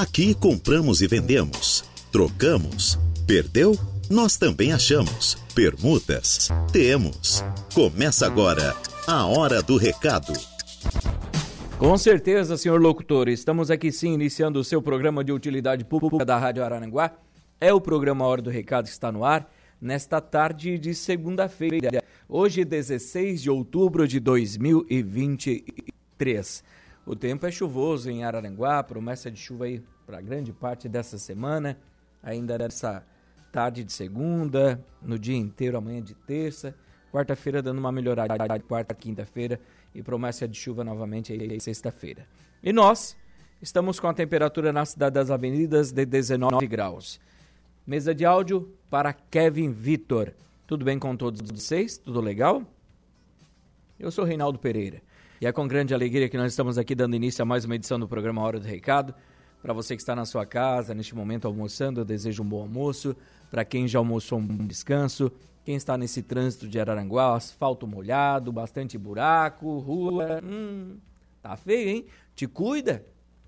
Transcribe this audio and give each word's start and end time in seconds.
Aqui 0.00 0.34
compramos 0.34 1.02
e 1.02 1.06
vendemos, 1.06 1.84
trocamos, 2.10 2.98
perdeu? 3.26 3.78
Nós 4.08 4.38
também 4.38 4.72
achamos. 4.72 5.34
Permutas? 5.54 6.48
Temos. 6.72 7.44
Começa 7.74 8.24
agora 8.24 8.74
a 9.06 9.26
Hora 9.26 9.62
do 9.62 9.76
Recado. 9.76 10.32
Com 11.78 11.98
certeza, 11.98 12.56
senhor 12.56 12.80
locutor, 12.80 13.28
estamos 13.28 13.70
aqui 13.70 13.92
sim 13.92 14.14
iniciando 14.14 14.58
o 14.58 14.64
seu 14.64 14.80
programa 14.80 15.22
de 15.22 15.32
utilidade 15.32 15.84
pública 15.84 16.24
da 16.24 16.38
Rádio 16.38 16.64
Araranguá. 16.64 17.12
É 17.60 17.70
o 17.70 17.78
programa 17.78 18.24
Hora 18.24 18.40
do 18.40 18.48
Recado 18.48 18.86
que 18.86 18.92
está 18.92 19.12
no 19.12 19.22
ar 19.22 19.52
nesta 19.78 20.18
tarde 20.18 20.78
de 20.78 20.94
segunda-feira, 20.94 22.02
hoje 22.26 22.64
16 22.64 23.42
de 23.42 23.50
outubro 23.50 24.08
de 24.08 24.18
2023. 24.18 26.64
O 27.06 27.16
tempo 27.16 27.46
é 27.46 27.50
chuvoso 27.50 28.10
em 28.10 28.24
Araranguá, 28.24 28.82
promessa 28.82 29.30
de 29.30 29.38
chuva 29.38 29.64
aí 29.64 29.82
para 30.06 30.20
grande 30.20 30.52
parte 30.52 30.88
dessa 30.88 31.18
semana, 31.18 31.78
ainda 32.22 32.58
nessa 32.58 33.04
tarde 33.50 33.82
de 33.82 33.92
segunda, 33.92 34.84
no 35.02 35.18
dia 35.18 35.36
inteiro, 35.36 35.76
amanhã 35.76 36.02
de 36.02 36.14
terça, 36.14 36.74
quarta-feira 37.12 37.62
dando 37.62 37.78
uma 37.78 37.90
melhorada, 37.90 38.36
quarta, 38.60 38.94
quinta-feira 38.94 39.60
e 39.94 40.02
promessa 40.02 40.46
de 40.46 40.56
chuva 40.56 40.84
novamente 40.84 41.32
aí 41.32 41.60
sexta-feira. 41.60 42.26
E 42.62 42.72
nós 42.72 43.16
estamos 43.60 43.98
com 43.98 44.06
a 44.06 44.14
temperatura 44.14 44.72
na 44.72 44.84
cidade 44.84 45.14
das 45.14 45.30
avenidas 45.30 45.90
de 45.90 46.04
19 46.04 46.66
graus. 46.66 47.20
Mesa 47.86 48.14
de 48.14 48.24
áudio 48.24 48.72
para 48.88 49.12
Kevin 49.12 49.72
Vitor. 49.72 50.32
Tudo 50.66 50.84
bem 50.84 50.98
com 50.98 51.16
todos 51.16 51.40
vocês? 51.50 51.98
Tudo 51.98 52.20
legal? 52.20 52.62
Eu 53.98 54.10
sou 54.10 54.24
Reinaldo 54.24 54.58
Pereira. 54.58 55.02
E 55.40 55.46
é 55.46 55.52
com 55.52 55.66
grande 55.66 55.94
alegria 55.94 56.28
que 56.28 56.36
nós 56.36 56.52
estamos 56.52 56.76
aqui 56.76 56.94
dando 56.94 57.16
início 57.16 57.40
a 57.40 57.46
mais 57.46 57.64
uma 57.64 57.74
edição 57.74 57.98
do 57.98 58.06
programa 58.06 58.42
Hora 58.42 58.60
do 58.60 58.66
Recado. 58.66 59.14
Para 59.62 59.72
você 59.72 59.96
que 59.96 60.02
está 60.02 60.14
na 60.14 60.26
sua 60.26 60.44
casa, 60.44 60.92
neste 60.92 61.14
momento 61.14 61.46
almoçando, 61.46 62.02
eu 62.02 62.04
desejo 62.04 62.42
um 62.42 62.46
bom 62.46 62.60
almoço. 62.60 63.16
Para 63.50 63.64
quem 63.64 63.88
já 63.88 63.98
almoçou, 63.98 64.38
um 64.38 64.46
bom 64.46 64.66
descanso. 64.66 65.32
Quem 65.64 65.76
está 65.76 65.96
nesse 65.96 66.22
trânsito 66.22 66.68
de 66.68 66.78
Araranguá, 66.78 67.34
asfalto 67.36 67.86
molhado, 67.86 68.52
bastante 68.52 68.98
buraco, 68.98 69.78
rua. 69.78 70.42
Hum, 70.44 70.98
tá 71.40 71.56
feio, 71.56 71.88
hein? 71.88 72.06
Te 72.34 72.46
cuida. 72.46 73.02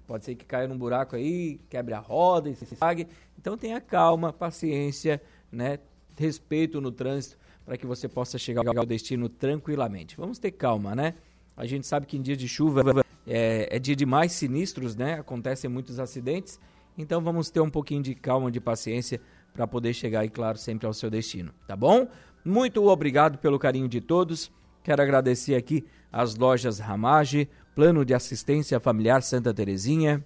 Pode 0.07 0.25
ser 0.25 0.35
que 0.35 0.47
caia 0.47 0.67
num 0.67 0.79
buraco 0.79 1.15
aí, 1.15 1.61
quebre 1.69 1.93
a 1.93 1.98
roda 1.98 2.48
e 2.48 2.55
se 2.55 2.75
pague. 2.75 3.07
Então 3.39 3.55
tenha 3.55 3.83
calma, 3.83 4.33
paciência, 4.33 5.20
né? 5.51 5.79
Respeito 6.17 6.81
no 6.81 6.91
trânsito 6.91 7.37
para 7.67 7.77
que 7.77 7.87
você 7.87 8.09
possa 8.09 8.39
chegar 8.39 8.67
ao 8.67 8.87
destino 8.87 9.29
tranquilamente. 9.29 10.17
Vamos 10.17 10.39
ter 10.39 10.53
calma, 10.53 10.95
né? 10.95 11.17
A 11.56 11.67
gente 11.67 11.86
sabe 11.86 12.06
que 12.06 12.17
em 12.17 12.22
dias 12.22 12.39
de 12.39 12.48
chuva 12.48 13.05
é, 13.27 13.69
é 13.70 13.78
dia 13.78 13.95
de 13.95 14.06
mais 14.06 14.33
sinistros, 14.33 14.97
né? 14.97 15.14
Acontecem 15.14 15.69
muitos 15.69 15.98
acidentes. 15.98 16.58
Então 16.97 17.22
vamos 17.22 17.50
ter 17.50 17.61
um 17.61 17.70
pouquinho 17.70 18.03
de 18.03 18.14
calma, 18.14 18.50
de 18.50 18.61
paciência 18.61 19.20
para 19.53 19.67
poder 19.67 19.92
chegar, 19.92 20.25
e 20.25 20.30
claro, 20.30 20.56
sempre 20.58 20.86
ao 20.86 20.95
seu 20.95 21.11
destino, 21.11 21.53
tá 21.67 21.77
bom? 21.77 22.08
Muito 22.45 22.86
obrigado 22.89 23.39
pelo 23.39 23.58
carinho 23.58 23.89
de 23.89 24.00
todos. 24.00 24.50
Quero 24.83 25.03
agradecer 25.03 25.55
aqui 25.55 25.84
as 26.11 26.34
lojas 26.34 26.78
Ramage, 26.78 27.48
Plano 27.75 28.05
de 28.05 28.14
Assistência 28.14 28.80
Familiar 28.80 29.23
Santa 29.23 29.53
Terezinha, 29.55 30.25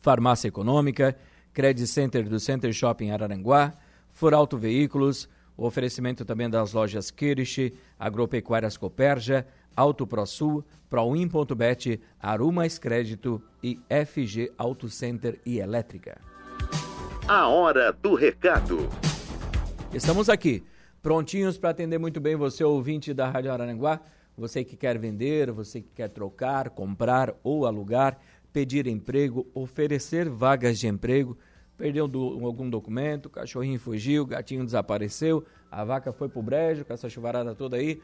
Farmácia 0.00 0.48
Econômica, 0.48 1.16
Credit 1.52 1.86
Center 1.86 2.28
do 2.28 2.38
Center 2.38 2.72
Shopping 2.72 3.10
Araranguá, 3.10 3.72
Furauto 4.10 4.58
Veículos, 4.58 5.28
o 5.56 5.66
oferecimento 5.66 6.24
também 6.24 6.48
das 6.48 6.72
lojas 6.72 7.10
Kirish, 7.10 7.72
Agropecuárias 7.98 8.76
Coperja, 8.76 9.46
Auto 9.76 10.06
ProSul, 10.06 10.64
Proin.bet, 10.88 12.00
Arumais 12.20 12.78
Crédito 12.78 13.42
e 13.62 13.78
FG 13.88 14.52
Auto 14.58 14.88
Center 14.88 15.40
e 15.46 15.58
Elétrica. 15.58 16.20
A 17.28 17.48
hora 17.48 17.92
do 17.92 18.14
recado. 18.14 18.88
Estamos 19.92 20.28
aqui, 20.28 20.64
prontinhos 21.02 21.56
para 21.56 21.70
atender 21.70 21.98
muito 21.98 22.20
bem 22.20 22.36
você, 22.36 22.64
ouvinte 22.64 23.14
da 23.14 23.28
Rádio 23.28 23.52
Araranguá, 23.52 24.00
você 24.36 24.64
que 24.64 24.76
quer 24.76 24.98
vender, 24.98 25.50
você 25.50 25.80
que 25.80 25.90
quer 25.94 26.08
trocar, 26.08 26.70
comprar 26.70 27.34
ou 27.42 27.66
alugar, 27.66 28.18
pedir 28.52 28.86
emprego, 28.86 29.46
oferecer 29.54 30.28
vagas 30.28 30.78
de 30.78 30.88
emprego, 30.88 31.36
perdeu 31.76 32.06
do, 32.06 32.44
algum 32.44 32.68
documento, 32.68 33.26
o 33.26 33.30
cachorrinho 33.30 33.78
fugiu, 33.78 34.22
o 34.22 34.26
gatinho 34.26 34.64
desapareceu, 34.64 35.44
a 35.70 35.84
vaca 35.84 36.12
foi 36.12 36.28
pro 36.28 36.42
brejo 36.42 36.84
com 36.84 36.92
essa 36.92 37.08
chuvarada 37.08 37.54
toda 37.54 37.76
aí, 37.76 38.00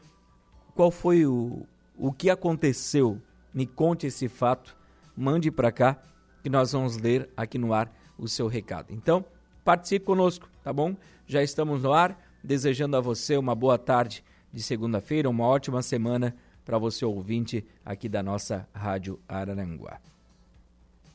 qual 0.76 0.90
foi 0.90 1.24
o, 1.24 1.66
o 1.96 2.12
que 2.12 2.28
aconteceu? 2.28 3.20
Me 3.52 3.66
conte 3.66 4.06
esse 4.06 4.28
fato, 4.28 4.76
mande 5.16 5.50
para 5.50 5.72
cá 5.72 5.98
que 6.42 6.50
nós 6.50 6.72
vamos 6.72 6.98
ler 6.98 7.30
aqui 7.34 7.56
no 7.56 7.72
ar 7.72 7.90
o 8.18 8.28
seu 8.28 8.46
recado. 8.46 8.92
Então, 8.92 9.24
participe 9.64 10.04
conosco, 10.04 10.48
tá 10.62 10.72
bom? 10.72 10.94
Já 11.26 11.42
estamos 11.42 11.82
no 11.82 11.92
ar, 11.94 12.20
desejando 12.44 12.94
a 12.96 13.00
você 13.00 13.38
uma 13.38 13.54
boa 13.54 13.78
tarde 13.78 14.22
de 14.52 14.62
segunda-feira, 14.62 15.30
uma 15.30 15.46
ótima 15.46 15.80
semana 15.80 16.36
para 16.62 16.76
você 16.76 17.06
ouvinte 17.06 17.64
aqui 17.84 18.06
da 18.06 18.22
nossa 18.22 18.68
Rádio 18.74 19.18
Araranguá. 19.26 19.98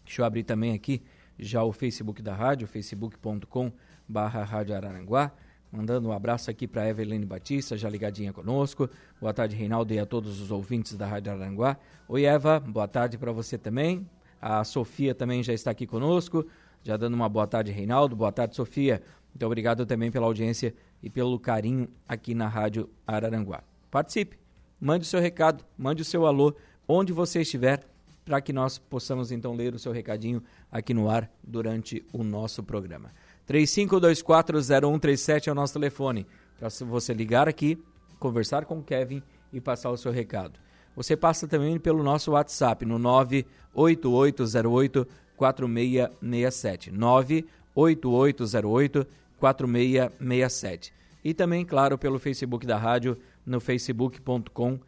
Deixa 0.03 0.23
eu 0.23 0.25
abrir 0.25 0.43
também 0.43 0.73
aqui 0.73 1.03
já 1.37 1.63
o 1.63 1.71
Facebook 1.71 2.21
da 2.21 2.33
rádio, 2.33 2.67
facebook.com 2.67 3.71
barra 4.07 4.43
Rádio 4.43 4.75
Araranguá. 4.75 5.31
Mandando 5.71 6.09
um 6.09 6.11
abraço 6.11 6.51
aqui 6.51 6.67
para 6.67 6.89
Eveline 6.89 7.25
Batista, 7.25 7.77
já 7.77 7.89
ligadinha 7.89 8.33
conosco. 8.33 8.89
Boa 9.21 9.33
tarde, 9.33 9.55
Reinaldo, 9.55 9.93
e 9.93 9.99
a 9.99 10.05
todos 10.05 10.41
os 10.41 10.51
ouvintes 10.51 10.97
da 10.97 11.07
Rádio 11.07 11.31
Aranguá. 11.31 11.77
Oi, 12.09 12.25
Eva, 12.25 12.59
boa 12.59 12.89
tarde 12.89 13.17
para 13.17 13.31
você 13.31 13.57
também. 13.57 14.05
A 14.41 14.65
Sofia 14.65 15.15
também 15.15 15.41
já 15.41 15.53
está 15.53 15.71
aqui 15.71 15.87
conosco, 15.87 16.45
já 16.83 16.97
dando 16.97 17.13
uma 17.13 17.29
boa 17.29 17.47
tarde, 17.47 17.71
Reinaldo. 17.71 18.17
Boa 18.17 18.33
tarde, 18.33 18.53
Sofia. 18.53 19.01
Muito 19.33 19.45
obrigado 19.45 19.85
também 19.85 20.11
pela 20.11 20.25
audiência 20.25 20.75
e 21.01 21.09
pelo 21.09 21.39
carinho 21.39 21.87
aqui 22.05 22.33
na 22.33 22.49
Rádio 22.49 22.89
Araranguá. 23.07 23.63
Participe, 23.89 24.37
mande 24.77 25.05
o 25.05 25.07
seu 25.07 25.21
recado, 25.21 25.63
mande 25.77 26.01
o 26.01 26.05
seu 26.05 26.25
alô, 26.25 26.53
onde 26.85 27.13
você 27.13 27.43
estiver, 27.43 27.85
para 28.25 28.41
que 28.41 28.51
nós 28.51 28.77
possamos 28.77 29.31
então 29.31 29.55
ler 29.55 29.73
o 29.73 29.79
seu 29.79 29.93
recadinho 29.93 30.43
aqui 30.69 30.93
no 30.93 31.09
ar 31.09 31.31
durante 31.41 32.05
o 32.11 32.25
nosso 32.25 32.61
programa. 32.61 33.09
35240137 33.47 35.47
é 35.47 35.51
o 35.51 35.55
nosso 35.55 35.73
telefone. 35.73 36.27
Para 36.59 36.69
você 36.85 37.13
ligar 37.13 37.47
aqui, 37.47 37.77
conversar 38.19 38.65
com 38.65 38.79
o 38.79 38.83
Kevin 38.83 39.23
e 39.51 39.59
passar 39.59 39.89
o 39.89 39.97
seu 39.97 40.11
recado. 40.11 40.59
Você 40.95 41.17
passa 41.17 41.47
também 41.47 41.79
pelo 41.79 42.03
nosso 42.03 42.31
WhatsApp 42.31 42.85
no 42.85 42.99
98808 42.99 45.07
4667. 45.35 46.91
98808 46.91 49.07
4667. 49.39 50.93
E 51.23 51.33
também, 51.33 51.65
claro, 51.65 51.97
pelo 51.97 52.19
Facebook 52.19 52.63
da 52.65 52.77
rádio 52.77 53.17
no 53.45 53.59
facebook.com 53.59 54.79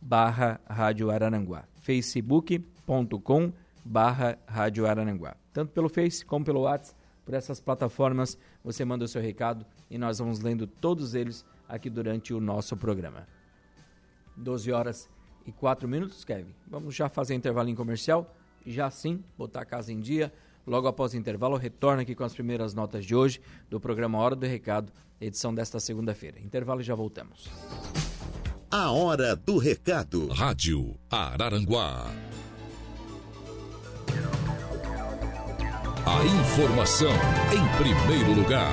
barra 0.00 0.60
Rádio 0.68 1.10
Araranguá. 1.10 1.64
facebook.com 1.80 3.52
barra 3.84 4.38
Rádio 4.46 4.86
Araranguá. 4.86 5.36
Tanto 5.52 5.72
pelo 5.72 5.88
Face 5.88 6.24
como 6.24 6.44
pelo 6.44 6.60
WhatsApp 6.60 6.95
por 7.26 7.34
essas 7.34 7.60
plataformas, 7.60 8.38
você 8.62 8.84
manda 8.84 9.04
o 9.04 9.08
seu 9.08 9.20
recado 9.20 9.66
e 9.90 9.98
nós 9.98 10.20
vamos 10.20 10.38
lendo 10.38 10.64
todos 10.66 11.14
eles 11.14 11.44
aqui 11.68 11.90
durante 11.90 12.32
o 12.32 12.40
nosso 12.40 12.76
programa. 12.76 13.26
12 14.36 14.70
horas 14.70 15.10
e 15.44 15.50
4 15.50 15.88
minutos, 15.88 16.24
Kevin. 16.24 16.54
Vamos 16.68 16.94
já 16.94 17.08
fazer 17.08 17.34
intervalo 17.34 17.68
em 17.68 17.74
comercial, 17.74 18.32
já 18.64 18.88
sim, 18.90 19.24
botar 19.36 19.62
a 19.62 19.64
casa 19.64 19.92
em 19.92 20.00
dia. 20.00 20.32
Logo 20.64 20.86
após 20.86 21.14
o 21.14 21.16
intervalo, 21.16 21.56
retorno 21.56 22.00
aqui 22.00 22.14
com 22.14 22.24
as 22.24 22.32
primeiras 22.32 22.74
notas 22.74 23.04
de 23.04 23.14
hoje 23.14 23.40
do 23.68 23.80
programa 23.80 24.18
Hora 24.18 24.36
do 24.36 24.46
Recado, 24.46 24.92
edição 25.20 25.52
desta 25.52 25.80
segunda-feira. 25.80 26.40
Intervalo 26.40 26.80
e 26.80 26.84
já 26.84 26.94
voltamos. 26.94 27.48
A 28.70 28.90
Hora 28.92 29.34
do 29.34 29.58
Recado. 29.58 30.28
Rádio 30.28 30.96
Araranguá. 31.10 32.06
A 36.08 36.24
informação 36.24 37.10
em 37.52 37.82
primeiro 37.82 38.40
lugar. 38.40 38.70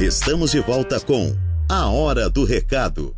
Estamos 0.00 0.52
de 0.52 0.60
volta 0.60 1.00
com 1.00 1.34
A 1.68 1.90
Hora 1.90 2.30
do 2.30 2.44
Recado. 2.44 3.15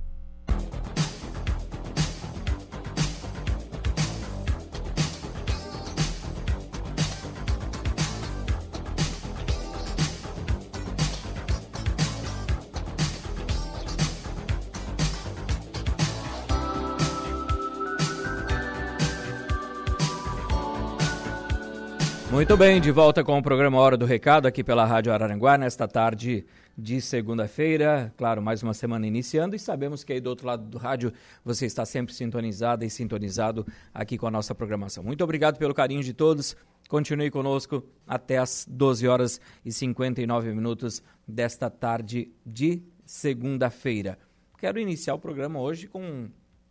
Muito 22.38 22.56
bem, 22.56 22.80
de 22.80 22.92
volta 22.92 23.24
com 23.24 23.36
o 23.36 23.42
programa 23.42 23.78
Hora 23.78 23.96
do 23.96 24.06
Recado 24.06 24.46
aqui 24.46 24.62
pela 24.62 24.84
Rádio 24.84 25.12
Araranguá 25.12 25.58
nesta 25.58 25.88
tarde 25.88 26.46
de 26.78 27.00
segunda-feira. 27.00 28.14
Claro, 28.16 28.40
mais 28.40 28.62
uma 28.62 28.72
semana 28.72 29.08
iniciando 29.08 29.56
e 29.56 29.58
sabemos 29.58 30.04
que 30.04 30.12
aí 30.12 30.20
do 30.20 30.30
outro 30.30 30.46
lado 30.46 30.62
do 30.62 30.78
rádio 30.78 31.12
você 31.44 31.66
está 31.66 31.84
sempre 31.84 32.14
sintonizada 32.14 32.84
e 32.84 32.90
sintonizado 32.90 33.66
aqui 33.92 34.16
com 34.16 34.28
a 34.28 34.30
nossa 34.30 34.54
programação. 34.54 35.02
Muito 35.02 35.24
obrigado 35.24 35.58
pelo 35.58 35.74
carinho 35.74 36.00
de 36.00 36.14
todos. 36.14 36.56
Continue 36.88 37.28
conosco 37.28 37.82
até 38.06 38.38
as 38.38 38.64
12 38.70 39.08
horas 39.08 39.40
e 39.64 39.72
59 39.72 40.54
minutos 40.54 41.02
desta 41.26 41.68
tarde 41.68 42.30
de 42.46 42.80
segunda-feira. 43.04 44.16
Quero 44.58 44.78
iniciar 44.78 45.14
o 45.14 45.18
programa 45.18 45.58
hoje 45.58 45.88
com 45.88 46.28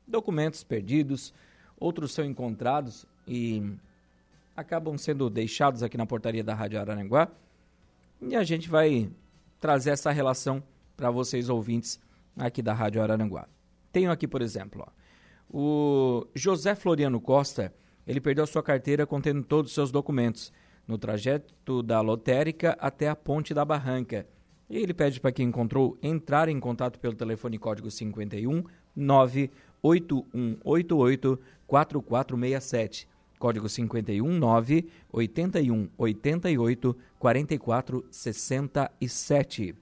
documentos 0.08 0.64
perdidos, 0.64 1.34
outros 1.78 2.14
são 2.14 2.24
encontrados 2.24 3.06
e 3.28 3.76
acabam 4.58 4.98
sendo 4.98 5.30
deixados 5.30 5.82
aqui 5.84 5.96
na 5.96 6.08
portaria 6.08 6.44
da 6.44 6.56
Rádio 6.56 6.80
Araranguá. 6.80 7.30
E 8.20 8.36
a 8.36 8.44
gente 8.44 8.68
vai 8.68 9.08
trazer 9.60 9.92
essa 9.92 10.12
relação 10.12 10.64
para 10.96 11.12
vocês 11.12 11.48
ouvintes 11.48 12.00
aqui 12.36 12.64
da 12.64 12.74
Rádio 12.74 13.04
Araranguá. 13.04 13.48
Tenho 13.92 14.10
aqui, 14.12 14.28
por 14.28 14.42
exemplo, 14.42 14.84
ó, 14.86 14.88
o 15.50 16.28
José 16.34 16.74
Floriano 16.74 17.22
Costa, 17.22 17.72
ele 18.06 18.20
perdeu 18.20 18.44
a 18.44 18.48
sua 18.48 18.62
carteira 18.64 19.06
contendo 19.06 19.44
todos 19.44 19.70
os 19.70 19.76
seus 19.76 19.92
documentos 19.92 20.52
no 20.88 20.98
trajeto 20.98 21.84
da 21.84 22.02
lotérica 22.02 22.76
até 22.80 23.08
a 23.08 23.16
Ponte 23.16 23.54
da 23.54 23.64
Barranca. 23.64 24.26
E 24.70 24.76
ele 24.78 24.94
pede 24.94 25.22
para 25.22 25.32
quem 25.32 25.48
encontrou 25.48 25.98
entrar 26.02 26.50
em 26.50 26.60
contato 26.60 27.00
pelo 27.00 27.16
telefone 27.16 27.60
código 27.60 27.92
51 27.92 28.64
98188 28.96 31.40
4467 31.68 33.08
código 33.38 33.68
519 33.68 34.90
81 35.12 35.90
88 35.98 36.98
44 37.20 38.06
67. 38.10 39.76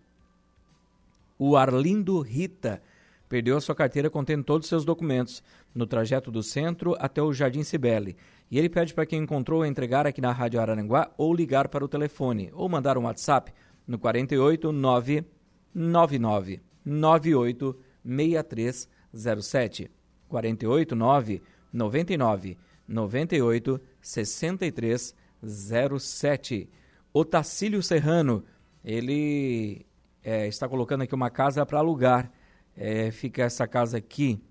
O 1.37 1.57
Arlindo 1.57 2.19
Rita 2.21 2.81
perdeu 3.27 3.57
a 3.57 3.61
sua 3.61 3.75
carteira 3.75 4.09
contendo 4.09 4.43
todos 4.43 4.65
os 4.65 4.69
seus 4.69 4.85
documentos 4.85 5.43
no 5.73 5.85
trajeto 5.85 6.31
do 6.31 6.41
centro 6.41 6.95
até 6.99 7.21
o 7.21 7.33
Jardim 7.33 7.63
Cibele. 7.63 8.15
E 8.49 8.57
ele 8.57 8.69
pede 8.69 8.93
para 8.93 9.05
quem 9.05 9.23
encontrou 9.23 9.65
entregar 9.65 10.07
aqui 10.07 10.21
na 10.21 10.31
Rádio 10.31 10.61
Araranguá 10.61 11.11
ou 11.17 11.33
ligar 11.33 11.67
para 11.67 11.83
o 11.83 11.87
telefone 11.87 12.49
ou 12.53 12.69
mandar 12.69 12.97
um 12.97 13.03
WhatsApp 13.03 13.51
no 13.87 13.99
48 13.99 14.71
999 14.71 16.61
98 16.85 17.77
6307. 18.05 19.91
48 20.29 20.95
9 20.95 21.41
99 21.73 22.57
98 22.87 23.79
63 24.01 25.15
07. 25.43 26.69
O 27.13 27.23
Tacílio 27.23 27.81
Serrano, 27.81 28.43
ele 28.83 29.85
é, 30.23 30.47
está 30.47 30.67
colocando 30.67 31.03
aqui 31.03 31.15
uma 31.15 31.29
casa 31.29 31.65
para 31.65 31.79
alugar. 31.79 32.31
É, 32.75 33.11
fica 33.11 33.43
essa 33.43 33.67
casa 33.67 33.97
aqui. 33.97 34.41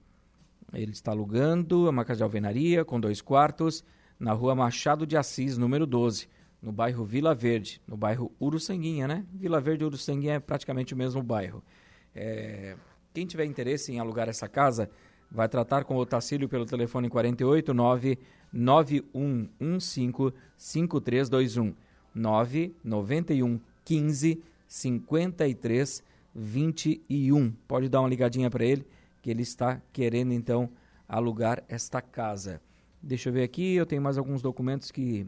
Ele 0.73 0.93
está 0.93 1.13
alugando, 1.13 1.87
é 1.87 1.91
uma 1.91 2.05
casa 2.05 2.19
de 2.19 2.23
alvenaria 2.23 2.85
com 2.85 2.99
dois 2.99 3.21
quartos, 3.21 3.85
na 4.19 4.33
rua 4.33 4.55
Machado 4.55 5.07
de 5.07 5.17
Assis, 5.17 5.57
número 5.57 5.87
12, 5.87 6.29
no 6.61 6.73
bairro 6.73 7.05
Vila 7.05 7.35
Verde, 7.35 7.81
no 7.87 7.97
bairro 7.97 8.33
Uruçanguinha, 8.41 9.07
né? 9.07 9.25
Vila 9.33 9.61
Verde 9.61 9.85
e 9.85 9.87
Uruçanguinha 9.87 10.35
é 10.35 10.41
praticamente 10.41 10.95
o 10.95 10.97
mesmo 10.97 11.23
bairro. 11.23 11.63
É, 12.15 12.77
quem 13.13 13.27
tiver 13.27 13.45
interesse 13.45 13.93
em 13.93 14.01
alugar 14.01 14.29
essa 14.29 14.49
casa, 14.49 14.91
vai 15.35 15.49
tratar 15.49 15.85
com 15.85 15.97
o 15.97 16.07
Tacílio 16.07 16.49
pelo 16.49 16.65
telefone 16.65 17.11
489 17.11 18.19
9115 18.53 20.33
5321 20.57 21.75
991 22.15 23.61
15 23.85 24.43
53 24.69 26.03
21. 26.35 27.51
Pode 27.67 27.89
dar 27.89 28.01
uma 28.01 28.09
ligadinha 28.09 28.49
para 28.49 28.65
ele 28.65 28.87
que 29.21 29.31
ele 29.31 29.43
está 29.43 29.83
querendo 29.93 30.33
então 30.33 30.71
alugar 31.09 31.65
esta 31.69 32.01
casa. 32.01 32.61
Deixa 33.03 33.29
eu 33.29 33.33
ver 33.33 33.43
aqui, 33.43 33.75
eu 33.75 33.85
tenho 33.85 34.01
mais 34.01 34.17
alguns 34.17 34.41
documentos 34.41 34.91
que 34.91 35.27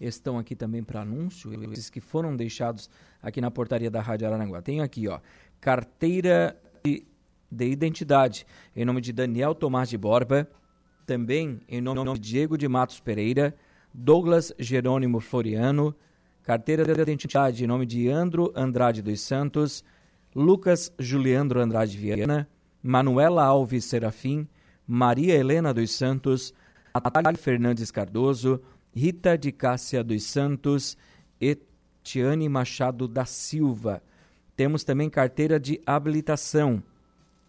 estão 0.00 0.38
aqui 0.38 0.56
também 0.56 0.82
para 0.82 1.02
anúncio, 1.02 1.52
esses 1.72 1.88
que 1.90 2.00
foram 2.00 2.36
deixados 2.36 2.90
aqui 3.22 3.40
na 3.40 3.50
portaria 3.50 3.90
da 3.90 4.00
Rádio 4.00 4.26
Aranguá. 4.26 4.60
Tenho 4.60 4.82
aqui, 4.82 5.06
ó, 5.08 5.20
carteira 5.60 6.60
de 6.82 7.04
de 7.50 7.66
identidade, 7.66 8.46
em 8.76 8.84
nome 8.84 9.00
de 9.00 9.12
Daniel 9.12 9.54
Tomás 9.54 9.88
de 9.88 9.98
Borba, 9.98 10.48
também 11.04 11.60
em 11.68 11.80
nome 11.80 12.12
de 12.14 12.20
Diego 12.20 12.56
de 12.56 12.68
Matos 12.68 13.00
Pereira, 13.00 13.56
Douglas 13.92 14.52
Jerônimo 14.58 15.18
Floriano, 15.18 15.94
carteira 16.42 16.84
de 16.84 17.00
identidade 17.00 17.64
em 17.64 17.66
nome 17.66 17.84
de 17.84 18.08
Andro 18.08 18.52
Andrade 18.54 19.02
dos 19.02 19.20
Santos, 19.20 19.82
Lucas 20.34 20.92
Juliandro 20.98 21.60
Andrade 21.60 21.96
Viana, 21.98 22.48
Manuela 22.80 23.44
Alves 23.44 23.84
Serafim, 23.84 24.46
Maria 24.86 25.34
Helena 25.34 25.74
dos 25.74 25.90
Santos, 25.90 26.54
Natália 26.94 27.36
Fernandes 27.36 27.90
Cardoso, 27.90 28.60
Rita 28.94 29.36
de 29.36 29.50
Cássia 29.50 30.04
dos 30.04 30.22
Santos 30.24 30.96
e 31.40 31.58
Tiane 32.02 32.48
Machado 32.48 33.08
da 33.08 33.24
Silva. 33.24 34.02
Temos 34.56 34.84
também 34.84 35.10
carteira 35.10 35.58
de 35.58 35.80
habilitação 35.84 36.82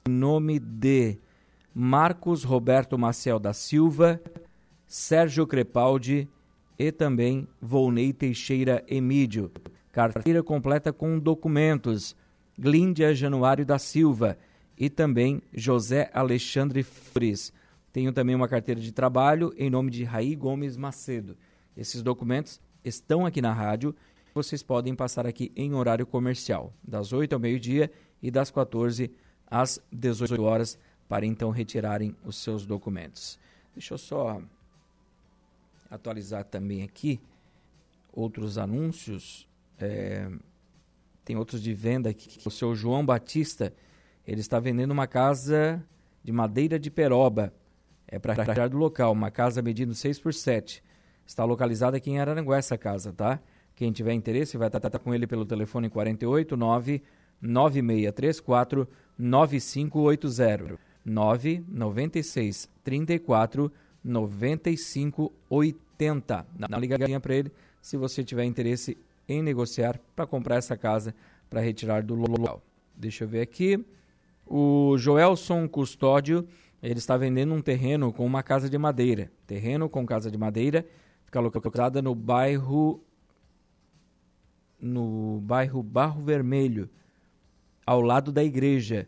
em 0.08 0.12
nome 0.12 0.60
de 0.60 1.18
Marcos 1.74 2.44
Roberto 2.44 2.98
Maciel 2.98 3.40
da 3.40 3.54
Silva, 3.54 4.20
Sérgio 4.88 5.46
Crepaldi 5.46 6.28
e 6.78 6.92
também 6.92 7.48
Volney 7.62 8.12
Teixeira 8.12 8.84
Emídio. 8.88 9.52
Carteira 9.92 10.42
completa 10.42 10.92
com 10.92 11.20
documentos. 11.20 12.16
Glíndia 12.58 13.14
Januário 13.14 13.66
da 13.66 13.80
Silva 13.80 14.38
e 14.78 14.90
também 14.90 15.42
José 15.54 16.10
Alexandre 16.14 16.84
Flores. 16.84 17.54
Tenho 17.94 18.12
também 18.12 18.36
uma 18.36 18.48
carteira 18.48 18.80
de 18.80 18.92
trabalho 18.92 19.54
em 19.58 19.70
nome 19.70 19.92
de 19.92 20.04
Raí 20.04 20.36
Gomes 20.36 20.78
Macedo. 20.78 21.38
Esses 21.76 22.02
documentos 22.02 22.60
estão 22.84 23.26
aqui 23.26 23.42
na 23.42 23.54
rádio. 23.54 23.96
Vocês 24.34 24.64
podem 24.64 24.96
passar 24.96 25.28
aqui 25.28 25.52
em 25.56 25.74
horário 25.74 26.06
comercial, 26.06 26.74
das 26.84 27.14
8 27.14 27.34
ao 27.34 27.40
meio-dia 27.40 27.92
e 28.22 28.32
das 28.32 28.50
14 28.50 29.04
às 29.04 29.12
às 29.52 29.84
18 29.92 30.42
horas 30.42 30.80
para 31.10 31.26
então 31.26 31.50
retirarem 31.50 32.16
os 32.24 32.38
seus 32.38 32.66
documentos. 32.66 33.38
Deixa 33.76 33.94
eu 33.94 33.98
só 33.98 34.42
atualizar 35.90 36.46
também 36.46 36.84
aqui 36.84 37.20
outros 38.14 38.58
anúncios. 38.58 39.46
É, 39.78 40.32
tem 41.26 41.36
outros 41.36 41.62
de 41.62 41.74
venda 41.74 42.10
aqui. 42.10 42.40
O 42.46 42.50
seu 42.50 42.74
João 42.74 43.06
Batista, 43.06 43.74
ele 44.26 44.40
está 44.40 44.58
vendendo 44.58 44.92
uma 44.92 45.06
casa 45.06 45.84
de 46.24 46.32
madeira 46.32 46.80
de 46.80 46.90
peroba. 46.90 47.54
É 48.08 48.18
para 48.18 48.34
retirar 48.34 48.70
do 48.70 48.78
local, 48.78 49.12
uma 49.12 49.32
casa 49.32 49.62
medindo 49.62 49.94
6 49.94 50.20
por 50.20 50.34
7. 50.34 50.84
Está 51.26 51.44
localizada 51.46 51.98
aqui 51.98 52.12
em 52.12 52.20
Araranguá 52.20 52.58
essa 52.58 52.78
casa, 52.78 53.14
tá? 53.14 53.40
Quem 53.76 53.92
tiver 53.92 54.14
interesse 54.14 54.58
vai 54.58 54.70
tratar 54.70 55.00
com 55.00 55.14
ele 55.14 55.26
pelo 55.26 55.46
telefone 55.46 55.90
489 55.90 57.02
9634 57.42 58.88
9580 59.22 60.80
996 61.06 62.70
34 62.84 63.72
95 64.04 65.32
80. 65.50 66.46
Dá 66.58 66.68
uma 66.68 66.80
ligadinha 66.80 67.20
para 67.20 67.36
ele 67.36 67.52
se 67.82 67.98
você 67.98 68.24
tiver 68.24 68.46
interesse 68.46 68.98
em 69.28 69.44
negociar 69.44 70.00
para 70.16 70.26
comprar 70.26 70.56
essa 70.56 70.76
casa 70.76 71.14
para 71.50 71.62
retirar 71.62 72.02
do 72.02 72.16
local. 72.16 72.62
Deixa 72.96 73.24
eu 73.24 73.28
ver 73.28 73.42
aqui. 73.42 73.84
O 74.46 74.98
Joelson 74.98 75.68
Custódio, 75.68 76.48
ele 76.82 76.98
está 76.98 77.16
vendendo 77.16 77.54
um 77.54 77.62
terreno 77.62 78.12
com 78.12 78.26
uma 78.26 78.42
casa 78.42 78.70
de 78.70 78.78
madeira. 78.78 79.32
Terreno 79.46 79.88
com 79.88 80.06
casa 80.06 80.32
de 80.32 80.38
madeira, 80.38 80.86
fica 81.24 81.40
localizada 81.40 82.02
no 82.02 82.16
bairro 82.16 83.04
no 84.80 85.40
bairro 85.42 85.84
Barro 85.84 86.24
Vermelho, 86.24 86.90
ao 87.86 88.02
lado 88.02 88.32
da 88.32 88.44
igreja. 88.44 89.08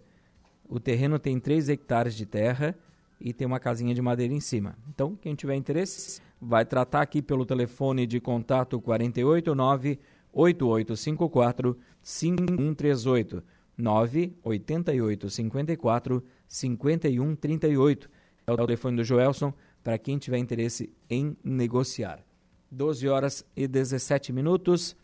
O 0.68 0.80
terreno 0.80 1.20
tem 1.20 1.40
3 1.40 1.70
hectares 1.70 2.16
de 2.16 2.26
terra 2.26 2.76
e 3.20 3.34
tem 3.34 3.48
uma 3.48 3.60
casinha 3.60 3.94
de 3.94 4.02
madeira 4.02 4.34
em 4.34 4.40
cima. 4.40 4.76
Então, 4.90 5.16
quem 5.16 5.36
tiver 5.36 5.56
interesse, 5.56 6.22
vai 6.42 6.66
tratar 6.66 7.02
aqui 7.02 7.22
pelo 7.22 7.46
telefone 7.46 8.06
de 8.06 8.20
contato 8.20 8.80
489 8.82 10.00
8854 10.34 11.78
5138 12.02 13.44
988 13.78 15.30
54 15.30 16.24
5138. 16.48 18.10
É 18.46 18.52
o 18.52 18.58
telefone 18.58 18.98
do 18.98 19.04
Joelson 19.04 19.54
para 19.84 19.98
quem 19.98 20.18
tiver 20.18 20.38
interesse 20.38 20.92
em 21.10 21.38
negociar. 21.44 22.24
12 22.72 23.08
horas 23.08 23.46
e 23.56 23.68
17 23.68 24.34
minutos. 24.34 24.96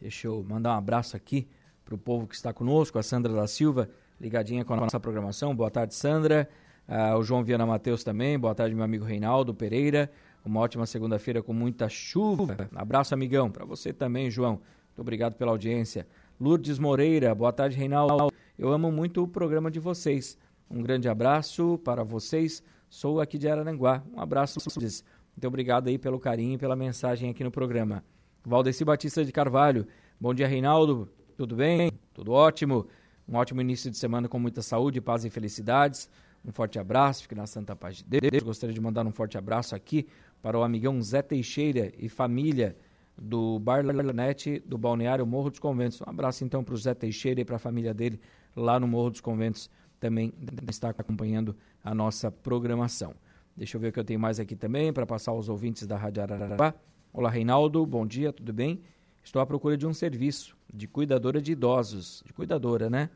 Deixa 0.00 0.26
eu 0.26 0.42
mandar 0.42 0.74
um 0.74 0.78
abraço 0.78 1.16
aqui 1.16 1.48
para 1.84 1.94
o 1.94 1.98
povo 1.98 2.26
que 2.26 2.34
está 2.34 2.52
conosco, 2.52 2.98
a 2.98 3.02
Sandra 3.02 3.32
da 3.32 3.46
Silva, 3.46 3.88
ligadinha 4.20 4.64
com 4.64 4.72
a 4.72 4.76
nossa 4.76 4.98
programação. 4.98 5.54
Boa 5.54 5.70
tarde, 5.70 5.94
Sandra. 5.94 6.48
Uh, 6.88 7.16
o 7.18 7.22
João 7.22 7.42
Viana 7.42 7.66
Matheus 7.66 8.02
também. 8.02 8.38
Boa 8.38 8.54
tarde, 8.54 8.74
meu 8.74 8.84
amigo 8.84 9.04
Reinaldo 9.04 9.54
Pereira. 9.54 10.10
Uma 10.44 10.60
ótima 10.60 10.86
segunda-feira 10.86 11.42
com 11.42 11.52
muita 11.52 11.88
chuva. 11.88 12.68
Abraço, 12.74 13.14
amigão. 13.14 13.50
Para 13.50 13.64
você 13.64 13.92
também, 13.92 14.30
João. 14.30 14.52
Muito 14.52 15.00
obrigado 15.00 15.34
pela 15.34 15.50
audiência. 15.50 16.06
Lourdes 16.40 16.78
Moreira, 16.78 17.34
boa 17.34 17.52
tarde, 17.52 17.76
Reinaldo. 17.76 18.32
Eu 18.58 18.72
amo 18.72 18.92
muito 18.92 19.22
o 19.22 19.28
programa 19.28 19.70
de 19.70 19.80
vocês. 19.80 20.38
Um 20.70 20.82
grande 20.82 21.08
abraço 21.08 21.78
para 21.84 22.04
vocês. 22.04 22.62
Sou 22.88 23.20
aqui 23.20 23.38
de 23.38 23.48
Araranguá. 23.48 24.02
Um 24.12 24.20
abraço, 24.20 24.60
Lourdes. 24.60 25.04
Muito 25.34 25.48
obrigado 25.48 25.88
aí 25.88 25.98
pelo 25.98 26.20
carinho 26.20 26.54
e 26.54 26.58
pela 26.58 26.76
mensagem 26.76 27.30
aqui 27.30 27.42
no 27.42 27.50
programa. 27.50 28.04
Valdeci 28.44 28.84
Batista 28.84 29.24
de 29.24 29.32
Carvalho. 29.32 29.86
Bom 30.20 30.32
dia, 30.32 30.46
Reinaldo. 30.46 31.08
Tudo 31.36 31.56
bem? 31.56 31.90
Tudo 32.12 32.30
ótimo. 32.30 32.86
Um 33.28 33.36
ótimo 33.36 33.60
início 33.60 33.90
de 33.90 33.96
semana 33.96 34.28
com 34.28 34.38
muita 34.38 34.62
saúde, 34.62 35.00
paz 35.00 35.24
e 35.24 35.30
felicidades. 35.30 36.08
Um 36.44 36.52
forte 36.52 36.78
abraço, 36.78 37.22
fique 37.22 37.34
na 37.34 37.46
santa 37.46 37.74
paz 37.74 37.96
de 37.96 38.04
Deus. 38.04 38.42
Gostaria 38.42 38.72
de 38.72 38.80
mandar 38.80 39.04
um 39.04 39.10
forte 39.10 39.36
abraço 39.36 39.74
aqui 39.74 40.06
para 40.40 40.58
o 40.58 40.62
amigão 40.62 41.00
Zé 41.02 41.22
Teixeira 41.22 41.90
e 41.98 42.08
família 42.08 42.76
do 43.16 43.58
Bar 43.58 43.84
Lanete 43.84 44.62
do 44.64 44.78
Balneário 44.78 45.26
Morro 45.26 45.50
dos 45.50 45.58
Conventos. 45.58 46.00
Um 46.00 46.10
abraço 46.10 46.44
então 46.44 46.62
para 46.62 46.74
o 46.74 46.76
Zé 46.76 46.94
Teixeira 46.94 47.40
e 47.40 47.44
para 47.44 47.56
a 47.56 47.58
família 47.58 47.92
dele 47.92 48.20
lá 48.54 48.78
no 48.78 48.86
Morro 48.86 49.10
dos 49.10 49.20
Conventos 49.20 49.68
também 49.98 50.32
está 50.68 50.90
acompanhando 50.90 51.56
a 51.82 51.94
nossa 51.94 52.30
programação. 52.30 53.14
Deixa 53.56 53.76
eu 53.76 53.80
ver 53.80 53.88
o 53.88 53.92
que 53.92 53.98
eu 53.98 54.04
tenho 54.04 54.20
mais 54.20 54.38
aqui 54.38 54.54
também 54.54 54.92
para 54.92 55.06
passar 55.06 55.32
aos 55.32 55.48
ouvintes 55.48 55.86
da 55.86 55.96
Rádio 55.96 56.22
Araraquara. 56.22 56.74
Olá, 57.12 57.30
Reinaldo, 57.30 57.84
bom 57.86 58.06
dia, 58.06 58.32
tudo 58.32 58.52
bem? 58.52 58.82
Estou 59.24 59.40
à 59.40 59.46
procura 59.46 59.76
de 59.76 59.86
um 59.86 59.94
serviço 59.94 60.54
de 60.72 60.86
cuidadora 60.86 61.40
de 61.40 61.52
idosos, 61.52 62.22
de 62.26 62.32
cuidadora, 62.32 62.90
né? 62.90 63.08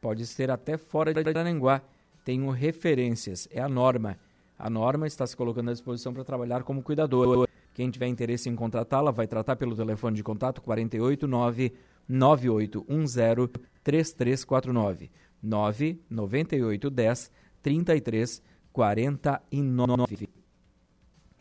Pode 0.00 0.24
ser 0.26 0.50
até 0.50 0.78
fora 0.78 1.12
de 1.12 1.38
Aranguá. 1.38 1.82
Tenho 2.24 2.48
referências, 2.50 3.48
é 3.50 3.60
a 3.60 3.68
norma. 3.68 4.16
A 4.56 4.70
norma 4.70 5.06
está 5.06 5.26
se 5.26 5.36
colocando 5.36 5.70
à 5.70 5.72
disposição 5.72 6.14
para 6.14 6.22
trabalhar 6.22 6.62
como 6.62 6.82
cuidadora. 6.82 7.48
Quem 7.74 7.90
tiver 7.90 8.06
interesse 8.06 8.48
em 8.48 8.54
contratá-la 8.54 9.10
vai 9.10 9.26
tratar 9.26 9.56
pelo 9.56 9.74
telefone 9.74 10.16
de 10.16 10.22
contato 10.22 10.62
489 10.62 11.72
9810 12.08 13.50
3349 13.82 15.10
99810 15.42 17.32
3349. 17.62 20.28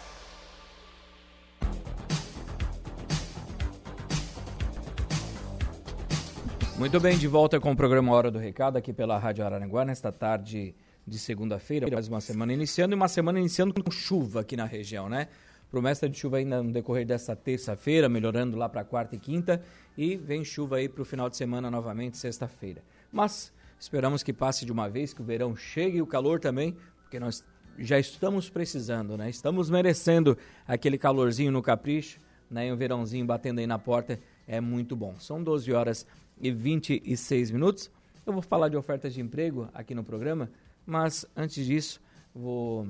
Muito 6.77 6.99
bem, 6.99 7.17
de 7.17 7.27
volta 7.27 7.59
com 7.59 7.73
o 7.73 7.75
programa 7.75 8.13
Hora 8.13 8.31
do 8.31 8.39
Recado 8.39 8.77
aqui 8.77 8.93
pela 8.93 9.17
Rádio 9.17 9.45
Araranguá 9.45 9.83
nesta 9.83 10.13
tarde 10.13 10.73
de 11.05 11.19
segunda-feira, 11.19 11.89
mais 11.91 12.07
uma 12.07 12.21
semana 12.21 12.53
iniciando 12.53 12.93
e 12.93 12.95
uma 12.95 13.09
semana 13.09 13.39
iniciando 13.39 13.73
com 13.73 13.91
chuva 13.91 14.39
aqui 14.41 14.55
na 14.55 14.65
região, 14.65 15.09
né? 15.09 15.27
Promessa 15.75 16.07
de 16.07 16.17
chuva 16.17 16.37
ainda 16.37 16.63
no 16.63 16.71
decorrer 16.71 17.05
dessa 17.05 17.35
terça-feira, 17.35 18.07
melhorando 18.07 18.55
lá 18.55 18.69
para 18.69 18.85
quarta 18.85 19.13
e 19.17 19.19
quinta, 19.19 19.61
e 19.97 20.15
vem 20.15 20.41
chuva 20.41 20.77
aí 20.77 20.87
para 20.87 21.01
o 21.01 21.05
final 21.05 21.29
de 21.29 21.35
semana 21.35 21.69
novamente, 21.69 22.17
sexta-feira. 22.17 22.81
Mas 23.11 23.51
esperamos 23.77 24.23
que 24.23 24.31
passe 24.31 24.65
de 24.65 24.71
uma 24.71 24.87
vez, 24.87 25.13
que 25.13 25.21
o 25.21 25.25
verão 25.25 25.53
chegue 25.53 25.97
e 25.97 26.01
o 26.01 26.07
calor 26.07 26.39
também, 26.39 26.77
porque 27.01 27.19
nós 27.19 27.43
já 27.77 27.99
estamos 27.99 28.49
precisando, 28.49 29.17
né? 29.17 29.29
Estamos 29.29 29.69
merecendo 29.69 30.37
aquele 30.65 30.97
calorzinho 30.97 31.51
no 31.51 31.61
capricho, 31.61 32.21
né? 32.49 32.69
E 32.69 32.71
o 32.71 32.77
verãozinho 32.77 33.25
batendo 33.25 33.59
aí 33.59 33.67
na 33.67 33.77
porta 33.77 34.17
é 34.47 34.61
muito 34.61 34.95
bom. 34.95 35.19
São 35.19 35.43
12 35.43 35.73
horas 35.73 36.07
e 36.39 36.51
26 36.51 37.51
minutos. 37.51 37.91
Eu 38.25 38.31
vou 38.31 38.41
falar 38.41 38.69
de 38.69 38.77
ofertas 38.77 39.13
de 39.13 39.19
emprego 39.19 39.67
aqui 39.73 39.93
no 39.93 40.05
programa, 40.05 40.49
mas 40.85 41.25
antes 41.35 41.65
disso, 41.65 41.99
vou 42.33 42.87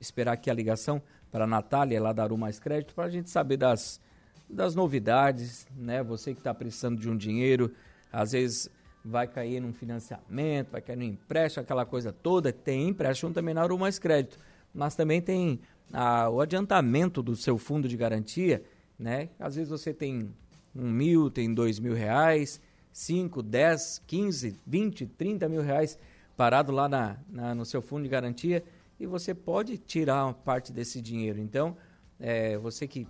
esperar 0.00 0.32
aqui 0.32 0.50
a 0.50 0.54
ligação 0.54 1.00
para 1.34 1.42
a 1.42 1.48
Natália, 1.48 2.00
lá 2.00 2.12
da 2.12 2.22
Aru 2.22 2.38
Mais 2.38 2.60
Crédito, 2.60 2.94
para 2.94 3.06
a 3.06 3.10
gente 3.10 3.28
saber 3.28 3.56
das, 3.56 4.00
das 4.48 4.76
novidades, 4.76 5.66
né? 5.76 6.00
Você 6.00 6.32
que 6.32 6.38
está 6.38 6.54
precisando 6.54 7.00
de 7.00 7.10
um 7.10 7.16
dinheiro, 7.16 7.72
às 8.12 8.30
vezes 8.30 8.70
vai 9.04 9.26
cair 9.26 9.60
num 9.60 9.72
financiamento, 9.72 10.70
vai 10.70 10.80
cair 10.80 10.94
num 10.94 11.02
empréstimo, 11.02 11.64
aquela 11.64 11.84
coisa 11.84 12.12
toda. 12.12 12.52
Tem 12.52 12.88
empréstimo 12.88 13.32
também 13.32 13.52
na 13.52 13.62
Aru 13.62 13.76
Mais 13.76 13.98
Crédito, 13.98 14.38
mas 14.72 14.94
também 14.94 15.20
tem 15.20 15.58
a, 15.92 16.30
o 16.30 16.40
adiantamento 16.40 17.20
do 17.20 17.34
seu 17.34 17.58
fundo 17.58 17.88
de 17.88 17.96
garantia, 17.96 18.62
né? 18.96 19.28
Às 19.40 19.56
vezes 19.56 19.70
você 19.70 19.92
tem 19.92 20.32
um 20.72 20.88
mil, 20.88 21.28
tem 21.32 21.52
dois 21.52 21.80
mil 21.80 21.94
reais, 21.94 22.60
cinco, 22.92 23.42
dez, 23.42 24.00
quinze, 24.06 24.56
vinte, 24.64 25.04
trinta 25.04 25.48
mil 25.48 25.62
reais 25.62 25.98
parado 26.36 26.70
lá 26.70 26.88
na, 26.88 27.16
na, 27.28 27.56
no 27.56 27.64
seu 27.64 27.82
fundo 27.82 28.04
de 28.04 28.08
garantia 28.08 28.62
e 29.04 29.06
você 29.06 29.34
pode 29.34 29.76
tirar 29.76 30.24
uma 30.24 30.34
parte 30.34 30.72
desse 30.72 31.00
dinheiro. 31.00 31.38
Então, 31.38 31.76
é, 32.18 32.56
você 32.56 32.88
que 32.88 33.06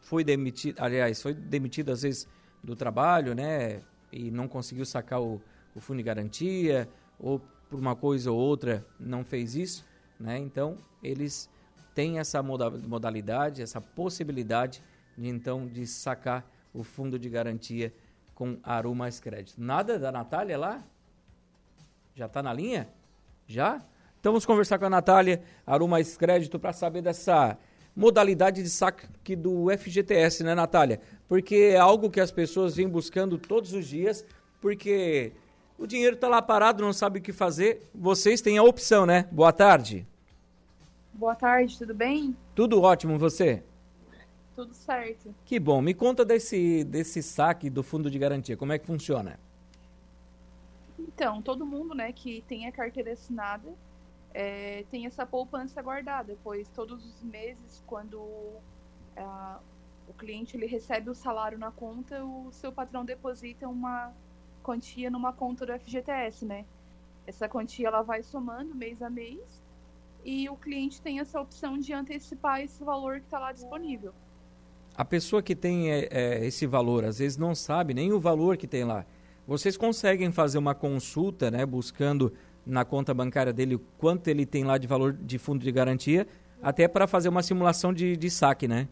foi 0.00 0.22
demitido, 0.22 0.80
aliás, 0.80 1.20
foi 1.20 1.34
demitido 1.34 1.90
às 1.90 2.02
vezes 2.02 2.28
do 2.62 2.74
trabalho, 2.76 3.34
né, 3.34 3.82
e 4.12 4.30
não 4.30 4.46
conseguiu 4.46 4.86
sacar 4.86 5.20
o, 5.20 5.42
o 5.74 5.80
fundo 5.80 5.98
de 5.98 6.04
garantia, 6.04 6.88
ou 7.18 7.40
por 7.68 7.78
uma 7.78 7.96
coisa 7.96 8.30
ou 8.30 8.38
outra 8.38 8.86
não 9.00 9.24
fez 9.24 9.56
isso, 9.56 9.84
né, 10.18 10.38
então 10.38 10.78
eles 11.02 11.50
têm 11.94 12.18
essa 12.18 12.40
modalidade, 12.42 13.62
essa 13.62 13.80
possibilidade 13.80 14.82
de 15.18 15.28
então 15.28 15.66
de 15.66 15.86
sacar 15.86 16.48
o 16.72 16.84
fundo 16.84 17.18
de 17.18 17.28
garantia 17.28 17.92
com 18.34 18.58
Aru 18.62 18.94
Mais 18.94 19.18
Crédito. 19.18 19.60
Nada 19.60 19.98
da 19.98 20.12
Natália 20.12 20.58
lá? 20.58 20.84
Já 22.14 22.26
está 22.26 22.42
na 22.42 22.52
linha? 22.52 22.88
Já? 23.46 23.82
Então 24.26 24.32
vamos 24.32 24.44
conversar 24.44 24.76
com 24.76 24.86
a 24.86 24.90
Natália, 24.90 25.40
Aru 25.64 25.86
Mais 25.86 26.16
Crédito, 26.16 26.58
para 26.58 26.72
saber 26.72 27.00
dessa 27.00 27.56
modalidade 27.94 28.60
de 28.60 28.68
saque 28.68 29.36
do 29.36 29.68
FGTS, 29.70 30.42
né, 30.42 30.52
Natália? 30.52 31.00
Porque 31.28 31.54
é 31.54 31.76
algo 31.76 32.10
que 32.10 32.18
as 32.18 32.32
pessoas 32.32 32.74
vêm 32.74 32.88
buscando 32.88 33.38
todos 33.38 33.72
os 33.72 33.86
dias, 33.86 34.26
porque 34.60 35.32
o 35.78 35.86
dinheiro 35.86 36.16
está 36.16 36.26
lá 36.26 36.42
parado, 36.42 36.82
não 36.82 36.92
sabe 36.92 37.20
o 37.20 37.22
que 37.22 37.32
fazer. 37.32 37.88
Vocês 37.94 38.40
têm 38.40 38.58
a 38.58 38.64
opção, 38.64 39.06
né? 39.06 39.28
Boa 39.30 39.52
tarde. 39.52 40.04
Boa 41.14 41.36
tarde, 41.36 41.78
tudo 41.78 41.94
bem? 41.94 42.36
Tudo 42.52 42.82
ótimo, 42.82 43.20
você? 43.20 43.62
Tudo 44.56 44.74
certo. 44.74 45.32
Que 45.44 45.60
bom. 45.60 45.80
Me 45.80 45.94
conta 45.94 46.24
desse, 46.24 46.82
desse 46.82 47.22
saque 47.22 47.70
do 47.70 47.84
fundo 47.84 48.10
de 48.10 48.18
garantia. 48.18 48.56
Como 48.56 48.72
é 48.72 48.78
que 48.80 48.86
funciona? 48.86 49.38
Então, 50.98 51.40
todo 51.40 51.64
mundo 51.64 51.94
né, 51.94 52.10
que 52.10 52.42
tem 52.48 52.66
a 52.66 52.72
carteira 52.72 53.12
assinada 53.12 53.72
é, 54.36 54.84
tem 54.90 55.06
essa 55.06 55.24
poupança 55.24 55.80
guardada, 55.80 56.36
pois 56.44 56.68
todos 56.68 57.02
os 57.02 57.22
meses, 57.22 57.82
quando 57.86 58.20
é, 59.16 59.24
o 60.06 60.12
cliente 60.12 60.58
ele 60.58 60.66
recebe 60.66 61.08
o 61.08 61.14
salário 61.14 61.56
na 61.56 61.70
conta, 61.70 62.22
o 62.22 62.52
seu 62.52 62.70
patrão 62.70 63.02
deposita 63.02 63.66
uma 63.66 64.12
quantia 64.62 65.08
numa 65.08 65.32
conta 65.32 65.64
do 65.64 65.72
FGTS, 65.72 66.44
né? 66.44 66.66
Essa 67.26 67.48
quantia 67.48 67.88
ela 67.88 68.02
vai 68.02 68.22
somando 68.22 68.74
mês 68.74 69.00
a 69.00 69.08
mês 69.08 69.62
e 70.22 70.50
o 70.50 70.56
cliente 70.56 71.00
tem 71.00 71.18
essa 71.18 71.40
opção 71.40 71.78
de 71.78 71.94
antecipar 71.94 72.60
esse 72.60 72.84
valor 72.84 73.20
que 73.20 73.24
está 73.24 73.38
lá 73.38 73.52
disponível. 73.52 74.12
A 74.94 75.04
pessoa 75.04 75.42
que 75.42 75.56
tem 75.56 75.90
é, 75.90 76.08
é, 76.10 76.44
esse 76.44 76.66
valor, 76.66 77.06
às 77.06 77.20
vezes 77.20 77.38
não 77.38 77.54
sabe 77.54 77.94
nem 77.94 78.12
o 78.12 78.20
valor 78.20 78.58
que 78.58 78.66
tem 78.66 78.84
lá. 78.84 79.06
Vocês 79.46 79.78
conseguem 79.78 80.30
fazer 80.30 80.58
uma 80.58 80.74
consulta, 80.74 81.50
né, 81.50 81.64
buscando 81.64 82.34
na 82.66 82.84
conta 82.84 83.14
bancária 83.14 83.52
dele 83.52 83.80
quanto 83.96 84.28
ele 84.28 84.44
tem 84.44 84.64
lá 84.64 84.76
de 84.76 84.86
valor 84.86 85.12
de 85.12 85.38
fundo 85.38 85.62
de 85.62 85.70
garantia, 85.70 86.26
até 86.60 86.88
para 86.88 87.06
fazer 87.06 87.28
uma 87.28 87.42
simulação 87.42 87.92
de, 87.92 88.16
de 88.16 88.28
saque, 88.28 88.66
né? 88.66 88.88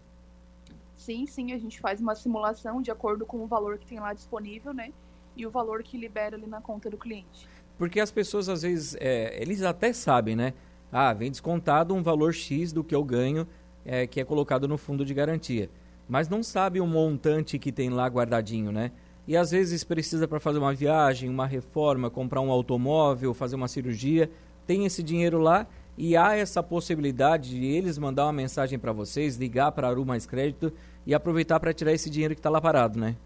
Sim, 0.96 1.26
sim, 1.26 1.52
a 1.52 1.58
gente 1.58 1.80
faz 1.80 2.00
uma 2.00 2.14
simulação 2.14 2.80
de 2.80 2.90
acordo 2.90 3.26
com 3.26 3.42
o 3.42 3.46
valor 3.46 3.76
que 3.78 3.86
tem 3.86 3.98
lá 3.98 4.12
disponível, 4.12 4.72
né? 4.72 4.92
E 5.36 5.44
o 5.44 5.50
valor 5.50 5.82
que 5.82 5.98
libera 5.98 6.36
ali 6.36 6.46
na 6.46 6.60
conta 6.60 6.88
do 6.88 6.96
cliente. 6.96 7.48
Porque 7.76 7.98
as 7.98 8.12
pessoas, 8.12 8.48
às 8.48 8.62
vezes, 8.62 8.96
é, 9.00 9.36
eles 9.42 9.62
até 9.62 9.92
sabem, 9.92 10.36
né? 10.36 10.54
Ah, 10.92 11.12
vem 11.12 11.30
descontado 11.30 11.92
um 11.92 12.02
valor 12.02 12.32
X 12.32 12.72
do 12.72 12.84
que 12.84 12.94
eu 12.94 13.02
ganho 13.02 13.46
é, 13.84 14.06
que 14.06 14.20
é 14.20 14.24
colocado 14.24 14.68
no 14.68 14.78
fundo 14.78 15.04
de 15.04 15.12
garantia. 15.12 15.68
Mas 16.08 16.28
não 16.28 16.42
sabe 16.42 16.80
o 16.80 16.86
montante 16.86 17.58
que 17.58 17.72
tem 17.72 17.90
lá 17.90 18.06
guardadinho, 18.06 18.70
né? 18.70 18.92
E 19.26 19.36
às 19.36 19.50
vezes 19.50 19.82
precisa 19.82 20.28
para 20.28 20.38
fazer 20.38 20.58
uma 20.58 20.74
viagem, 20.74 21.30
uma 21.30 21.46
reforma, 21.46 22.10
comprar 22.10 22.40
um 22.40 22.50
automóvel, 22.50 23.32
fazer 23.32 23.56
uma 23.56 23.68
cirurgia, 23.68 24.30
tem 24.66 24.84
esse 24.84 25.02
dinheiro 25.02 25.38
lá 25.38 25.66
e 25.96 26.16
há 26.16 26.36
essa 26.36 26.62
possibilidade 26.62 27.50
de 27.50 27.64
eles 27.64 27.96
mandar 27.98 28.26
uma 28.26 28.32
mensagem 28.32 28.78
para 28.78 28.92
vocês, 28.92 29.36
ligar 29.36 29.72
para 29.72 29.88
Aru 29.88 30.04
Mais 30.04 30.26
Crédito 30.26 30.72
e 31.06 31.14
aproveitar 31.14 31.58
para 31.60 31.72
tirar 31.72 31.92
esse 31.92 32.10
dinheiro 32.10 32.34
que 32.34 32.40
está 32.40 32.50
lá 32.50 32.60
parado, 32.60 32.98
né? 32.98 33.16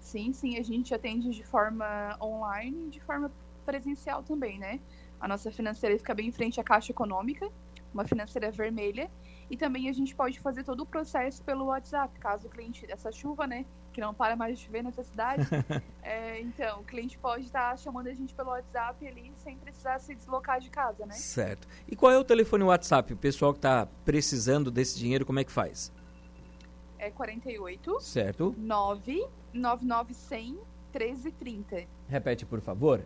Sim, 0.00 0.32
sim, 0.32 0.56
a 0.56 0.62
gente 0.62 0.94
atende 0.94 1.30
de 1.30 1.44
forma 1.44 2.16
online 2.22 2.86
e 2.86 2.90
de 2.90 3.00
forma 3.00 3.30
presencial 3.64 4.22
também, 4.22 4.58
né? 4.58 4.80
A 5.20 5.26
nossa 5.26 5.50
financeira 5.50 5.98
fica 5.98 6.14
bem 6.14 6.28
em 6.28 6.32
frente 6.32 6.60
à 6.60 6.64
Caixa 6.64 6.92
Econômica, 6.92 7.50
uma 7.92 8.04
financeira 8.04 8.50
vermelha, 8.50 9.10
e 9.50 9.56
também 9.56 9.88
a 9.88 9.92
gente 9.92 10.14
pode 10.14 10.40
fazer 10.40 10.64
todo 10.64 10.80
o 10.80 10.86
processo 10.86 11.42
pelo 11.42 11.66
WhatsApp, 11.66 12.18
caso 12.18 12.48
o 12.48 12.50
cliente, 12.50 12.86
essa 12.90 13.12
chuva, 13.12 13.46
né, 13.46 13.64
que 13.92 14.00
não 14.00 14.12
para 14.12 14.36
mais 14.36 14.58
de 14.58 14.64
chover 14.64 14.82
nessa 14.82 15.02
cidade, 15.02 15.46
é, 16.02 16.40
então, 16.40 16.80
o 16.80 16.84
cliente 16.84 17.18
pode 17.18 17.44
estar 17.44 17.70
tá 17.70 17.76
chamando 17.76 18.08
a 18.08 18.14
gente 18.14 18.34
pelo 18.34 18.50
WhatsApp 18.50 19.06
ali, 19.06 19.32
sem 19.36 19.56
precisar 19.56 19.98
se 19.98 20.14
deslocar 20.14 20.60
de 20.60 20.70
casa, 20.70 21.06
né? 21.06 21.14
Certo. 21.14 21.66
E 21.88 21.96
qual 21.96 22.12
é 22.12 22.18
o 22.18 22.24
telefone 22.24 22.64
WhatsApp? 22.64 23.12
O 23.12 23.16
pessoal 23.16 23.52
que 23.52 23.58
está 23.58 23.86
precisando 24.04 24.70
desse 24.70 24.98
dinheiro, 24.98 25.24
como 25.24 25.38
é 25.38 25.44
que 25.44 25.52
faz? 25.52 25.92
É 26.98 27.10
48. 27.10 28.00
Certo. 28.00 28.54
9 28.58 29.26
9900 29.52 30.76
1330. 30.98 31.86
Repete, 32.08 32.46
por 32.46 32.60
favor. 32.60 33.04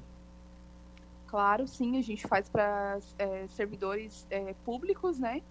Claro, 1.27 1.67
sim. 1.67 1.97
A 1.97 2.01
gente 2.01 2.25
faz 2.27 2.47
para 2.47 2.99
é, 3.17 3.47
servidores 3.47 4.25
é, 4.29 4.53
públicos, 4.63 5.17
né? 5.19 5.41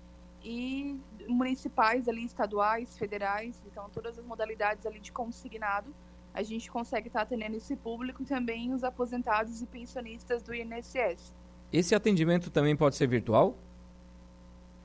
E 0.43 0.99
municipais 1.29 2.09
ali, 2.09 2.25
estaduais, 2.25 2.97
federais. 2.97 3.61
Então, 3.67 3.91
todas 3.93 4.19
as 4.19 4.25
modalidades 4.25 4.87
ali 4.87 5.01
de 5.01 5.13
consignado 5.13 5.93
a 6.37 6.43
gente 6.43 6.71
consegue 6.71 7.09
estar 7.09 7.23
atendendo 7.23 7.57
esse 7.57 7.75
público 7.75 8.23
e 8.23 8.27
também 8.27 8.75
os 8.75 8.85
aposentados 8.85 9.63
e 9.63 9.67
pensionistas 9.67 10.43
do 10.43 10.55
INSS. 10.55 11.35
Esse 11.73 11.95
atendimento 11.95 12.51
também 12.51 12.77
pode 12.77 12.95
ser 12.95 13.07
virtual? 13.07 13.57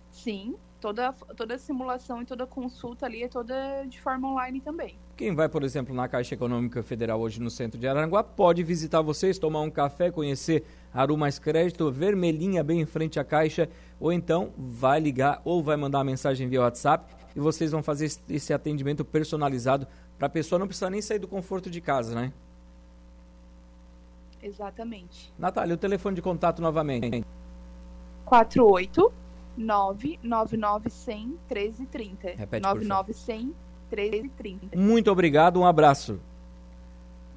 Sim, 0.10 0.56
toda, 0.80 1.12
toda 1.36 1.58
simulação 1.58 2.22
e 2.22 2.26
toda 2.26 2.48
consulta 2.48 3.06
ali 3.06 3.24
é 3.24 3.28
toda 3.28 3.84
de 3.84 4.00
forma 4.00 4.30
online 4.30 4.62
também. 4.62 4.96
Quem 5.18 5.36
vai, 5.36 5.50
por 5.50 5.62
exemplo, 5.64 5.94
na 5.94 6.08
Caixa 6.08 6.36
Econômica 6.36 6.82
Federal 6.82 7.20
hoje 7.20 7.42
no 7.42 7.50
centro 7.50 7.78
de 7.78 7.86
Aranguá 7.86 8.24
pode 8.24 8.64
visitar 8.64 9.02
vocês, 9.02 9.38
tomar 9.38 9.60
um 9.60 9.70
café, 9.70 10.10
conhecer 10.10 10.64
Aru 10.94 11.18
Mais 11.18 11.38
Crédito, 11.38 11.92
vermelhinha 11.92 12.64
bem 12.64 12.80
em 12.80 12.86
frente 12.86 13.20
à 13.20 13.26
Caixa, 13.26 13.70
ou 14.00 14.14
então 14.14 14.54
vai 14.58 15.02
ligar 15.02 15.42
ou 15.44 15.62
vai 15.62 15.76
mandar 15.76 15.98
uma 15.98 16.06
mensagem 16.06 16.48
via 16.48 16.62
WhatsApp 16.62 17.21
e 17.36 17.40
vocês 17.40 17.72
vão 17.72 17.82
fazer 17.82 18.12
esse 18.30 18.54
atendimento 18.54 19.04
personalizado 19.04 19.88
para 20.18 20.28
a 20.28 20.30
pessoa 20.30 20.60
não 20.60 20.68
precisar 20.68 20.90
nem 20.90 21.02
sair 21.02 21.20
do 21.20 21.28
conforto 21.28 21.70
de 21.70 21.82
casa, 21.82 22.14
né? 22.14 22.32
Exatamente. 24.42 25.32
Natália, 25.38 25.76
o 25.76 25.78
telefone 25.78 26.16
de 26.16 26.22
contato 26.22 26.62
novamente. 26.62 27.24
48 28.26 29.14
999 29.58 30.90
1330. 31.50 32.30
Repete, 32.38 32.64
99100 32.64 33.56
1330. 33.92 34.78
Muito 34.78 35.12
obrigado, 35.12 35.60
um 35.60 35.66
abraço. 35.66 36.20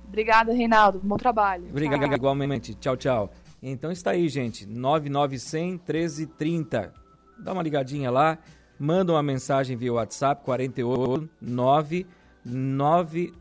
Obrigada, 0.06 0.52
Reinaldo. 0.52 1.00
Bom 1.02 1.16
trabalho. 1.16 1.66
Obrigado, 1.68 2.00
tchau. 2.00 2.14
igualmente. 2.14 2.74
Tchau, 2.74 2.96
tchau. 2.96 3.30
Então 3.60 3.90
está 3.90 4.12
aí, 4.12 4.28
gente. 4.28 4.64
99100 4.66 5.80
1330. 5.86 6.92
Dá 7.38 7.52
uma 7.52 7.62
ligadinha 7.62 8.10
lá, 8.10 8.38
manda 8.78 9.12
uma 9.12 9.22
mensagem 9.22 9.76
via 9.76 9.92
WhatsApp 9.92 10.44
48 10.44 11.28
9 11.40 12.06
9 12.44 13.32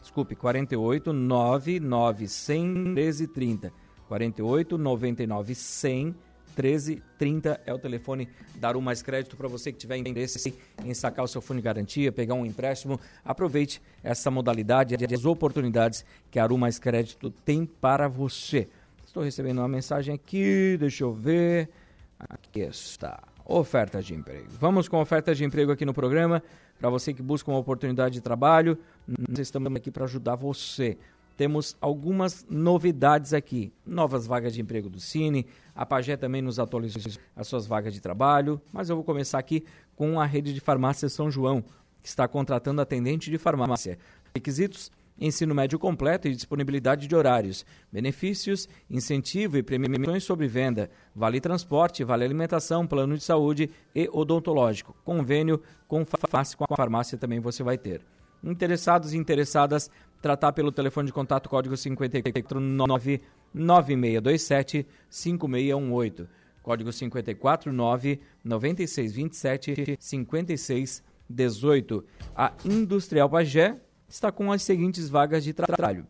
desculpe, 0.00 0.36
48 0.36 1.12
99 1.12 2.28
100 2.28 2.94
13 2.94 3.26
30. 3.28 3.72
48 4.06 4.78
99 4.78 5.54
100 5.54 6.14
13 6.54 7.02
30 7.18 7.60
é 7.66 7.74
o 7.74 7.78
telefone 7.78 8.28
dar 8.56 8.76
um 8.76 8.80
mais 8.80 9.02
crédito 9.02 9.36
para 9.36 9.48
você 9.48 9.72
que 9.72 9.78
tiver 9.78 9.96
interesse 9.96 10.54
em 10.84 10.94
sacar 10.94 11.24
o 11.24 11.28
seu 11.28 11.40
fundo 11.40 11.56
de 11.56 11.62
garantia, 11.64 12.12
pegar 12.12 12.34
um 12.34 12.46
empréstimo. 12.46 13.00
Aproveite 13.24 13.82
essa 14.02 14.30
modalidade, 14.30 14.94
as 14.94 15.24
oportunidades 15.24 16.04
que 16.30 16.38
a 16.38 16.44
Aru 16.44 16.56
Mais 16.56 16.78
Crédito 16.78 17.30
tem 17.44 17.66
para 17.66 18.06
você. 18.06 18.68
Estou 19.04 19.22
recebendo 19.22 19.58
uma 19.58 19.68
mensagem 19.68 20.14
aqui, 20.14 20.76
deixa 20.78 21.02
eu 21.02 21.12
ver. 21.12 21.70
Aqui 22.18 22.60
está. 22.60 23.33
Oferta 23.46 24.02
de 24.02 24.14
emprego. 24.14 24.46
Vamos 24.58 24.88
com 24.88 24.98
oferta 24.98 25.34
de 25.34 25.44
emprego 25.44 25.70
aqui 25.70 25.84
no 25.84 25.92
programa. 25.92 26.42
Para 26.78 26.88
você 26.88 27.12
que 27.12 27.22
busca 27.22 27.50
uma 27.50 27.58
oportunidade 27.58 28.14
de 28.14 28.20
trabalho, 28.22 28.78
nós 29.06 29.38
estamos 29.38 29.74
aqui 29.76 29.90
para 29.90 30.04
ajudar 30.04 30.34
você. 30.34 30.96
Temos 31.36 31.76
algumas 31.78 32.46
novidades 32.48 33.34
aqui. 33.34 33.70
Novas 33.84 34.26
vagas 34.26 34.54
de 34.54 34.62
emprego 34.62 34.88
do 34.88 34.98
Cine. 34.98 35.46
A 35.74 35.84
Pagé 35.84 36.16
também 36.16 36.40
nos 36.40 36.58
atualizou 36.58 37.02
as 37.36 37.46
suas 37.46 37.66
vagas 37.66 37.92
de 37.92 38.00
trabalho. 38.00 38.58
Mas 38.72 38.88
eu 38.88 38.96
vou 38.96 39.04
começar 39.04 39.38
aqui 39.38 39.64
com 39.94 40.18
a 40.18 40.24
rede 40.24 40.54
de 40.54 40.60
farmácia 40.60 41.08
São 41.10 41.30
João, 41.30 41.62
que 42.02 42.08
está 42.08 42.26
contratando 42.26 42.80
atendente 42.80 43.30
de 43.30 43.36
farmácia. 43.36 43.98
Requisitos 44.34 44.90
ensino 45.18 45.54
médio 45.54 45.78
completo 45.78 46.28
e 46.28 46.34
disponibilidade 46.34 47.06
de 47.06 47.14
horários, 47.14 47.64
benefícios, 47.90 48.68
incentivo 48.90 49.56
e 49.56 49.62
premiações 49.62 50.24
sobre 50.24 50.48
venda, 50.48 50.90
vale 51.14 51.40
transporte, 51.40 52.04
vale 52.04 52.24
alimentação, 52.24 52.86
plano 52.86 53.16
de 53.16 53.22
saúde 53.22 53.70
e 53.94 54.08
odontológico. 54.12 54.96
Convênio 55.04 55.62
com 55.86 56.04
farmácia, 56.04 56.56
com 56.56 56.64
a 56.68 56.76
farmácia 56.76 57.18
também 57.18 57.40
você 57.40 57.62
vai 57.62 57.78
ter. 57.78 58.02
Interessados 58.42 59.14
e 59.14 59.16
interessadas, 59.16 59.90
tratar 60.20 60.52
pelo 60.52 60.72
telefone 60.72 61.06
de 61.06 61.12
contato 61.12 61.48
código 61.48 61.76
549 61.76 63.20
9627 63.54 64.86
5618. 65.08 66.28
Código 66.62 66.90
549 66.90 68.20
9627 68.42 69.96
5618. 70.00 72.04
A 72.34 72.52
Industrial 72.64 73.28
Pagé 73.28 73.78
está 74.14 74.30
com 74.30 74.52
as 74.52 74.62
seguintes 74.62 75.08
vagas 75.08 75.42
de 75.42 75.52
trabalho. 75.52 76.06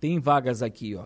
Tem 0.00 0.18
vagas 0.18 0.62
aqui, 0.62 0.94
ó, 0.94 1.04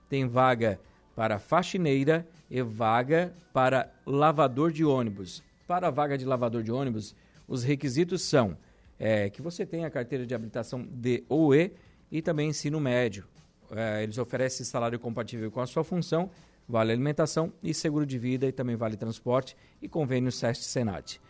Tem 0.09 0.27
vaga 0.27 0.81
para 1.15 1.39
faxineira 1.39 2.27
e 2.51 2.63
vaga 2.63 3.33
para 3.53 3.93
lavador 4.07 4.73
de 4.73 4.85
ônibus. 4.85 5.43
Para 5.67 5.89
a 5.89 5.91
vaga 5.91 6.17
de 6.17 6.25
lavador 6.25 6.63
de 6.63 6.73
ônibus, 6.73 7.15
os 7.47 7.63
requisitos 7.63 8.23
são 8.23 8.57
é, 8.99 9.31
que 9.31 9.41
você 9.41 9.65
tenha 9.65 9.87
a 9.87 9.91
carteira 9.91 10.27
de 10.27 10.35
habilitação 10.35 10.83
D 10.83 11.25
ou 11.29 11.55
E 11.55 11.73
e 12.11 12.21
também 12.21 12.49
ensino 12.49 12.81
médio. 12.81 13.25
É, 13.71 14.03
eles 14.03 14.19
oferecem 14.19 14.65
salário 14.65 14.99
compatível 14.99 15.51
com 15.51 15.61
a 15.61 15.67
sua 15.67 15.85
função, 15.85 16.31
vale 16.69 16.93
alimentação 16.93 17.53
e 17.63 17.73
seguro 17.75 18.07
de 18.07 18.19
vida 18.19 18.47
e 18.47 18.53
também 18.53 18.77
vale 18.77 18.97
transporte 18.97 19.57
e 19.81 19.89
convênio 19.89 20.33
SEST 20.33 20.65
Senat. 20.65 21.21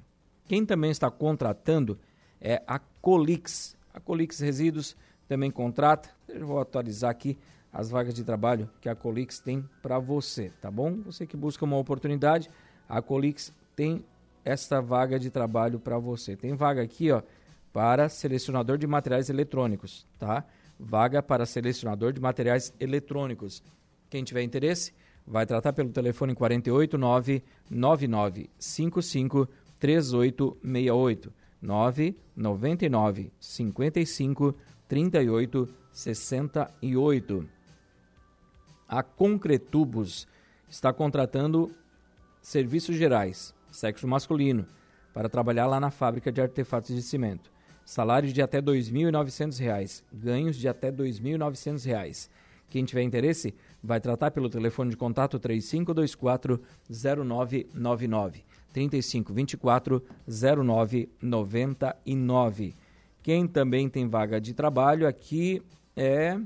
Quem 0.45 0.65
também 0.65 0.89
está 0.89 1.11
contratando 1.11 1.99
é 2.41 2.63
a 2.65 2.79
Colix. 2.79 3.77
A 3.93 3.99
Colix 3.99 4.39
Resíduos 4.39 4.95
também 5.27 5.51
contrata. 5.51 6.09
Eu 6.27 6.47
vou 6.47 6.59
atualizar 6.59 7.11
aqui 7.11 7.37
as 7.71 7.89
vagas 7.89 8.15
de 8.15 8.23
trabalho 8.23 8.67
que 8.81 8.89
a 8.89 8.95
Colix 8.95 9.39
tem 9.39 9.63
para 9.83 9.99
você, 9.99 10.51
tá 10.59 10.71
bom? 10.71 11.01
Você 11.03 11.27
que 11.27 11.37
busca 11.37 11.63
uma 11.63 11.77
oportunidade, 11.77 12.49
a 12.89 13.01
Colix 13.01 13.53
tem 13.75 14.03
esta 14.43 14.81
vaga 14.81 15.19
de 15.19 15.29
trabalho 15.29 15.79
para 15.79 15.99
você. 15.99 16.35
Tem 16.35 16.55
vaga 16.55 16.81
aqui, 16.81 17.11
ó, 17.11 17.21
para 17.71 18.09
selecionador 18.09 18.77
de 18.77 18.87
materiais 18.87 19.29
eletrônicos, 19.29 20.07
tá? 20.17 20.43
Vaga 20.79 21.21
para 21.21 21.45
selecionador 21.45 22.11
de 22.11 22.19
materiais 22.19 22.73
eletrônicos. 22.79 23.61
Quem 24.09 24.23
tiver 24.23 24.43
interesse, 24.43 24.93
vai 25.25 25.45
tratar 25.45 25.73
pelo 25.73 25.89
telefone 25.89 26.33
489 26.33 27.43
9955 27.69 29.47
3868 29.79 31.33
999 31.61 33.31
55 33.39 34.55
38 34.87 35.69
68. 35.91 37.49
A 38.87 39.03
Concretubos 39.03 40.27
está 40.69 40.93
contratando 40.93 41.75
serviços 42.41 42.95
gerais, 42.95 43.53
sexo 43.69 44.07
masculino, 44.07 44.65
para 45.13 45.27
trabalhar 45.27 45.67
lá 45.67 45.79
na 45.79 45.91
fábrica 45.91 46.31
de 46.31 46.39
artefatos 46.39 46.95
de 46.95 47.01
cimento. 47.01 47.51
Salários 47.83 48.31
de 48.31 48.41
até 48.41 48.57
R$ 48.59 48.63
2.900, 48.65 50.03
ganhos 50.13 50.55
de 50.55 50.67
até 50.67 50.87
R$ 50.87 50.97
2.900. 50.97 52.29
Quem 52.69 52.85
tiver 52.85 53.01
interesse, 53.01 53.55
vai 53.83 53.99
tratar 53.99 54.31
pelo 54.31 54.49
telefone 54.49 54.89
de 54.89 54.97
contato 54.97 55.39
3524 55.39 56.61
0999. 56.89 58.43
3524 58.73 60.03
0999. 60.27 62.75
Quem 63.23 63.47
também 63.47 63.89
tem 63.89 64.07
vaga 64.07 64.39
de 64.39 64.53
trabalho 64.53 65.07
aqui 65.07 65.61
é 65.95 66.39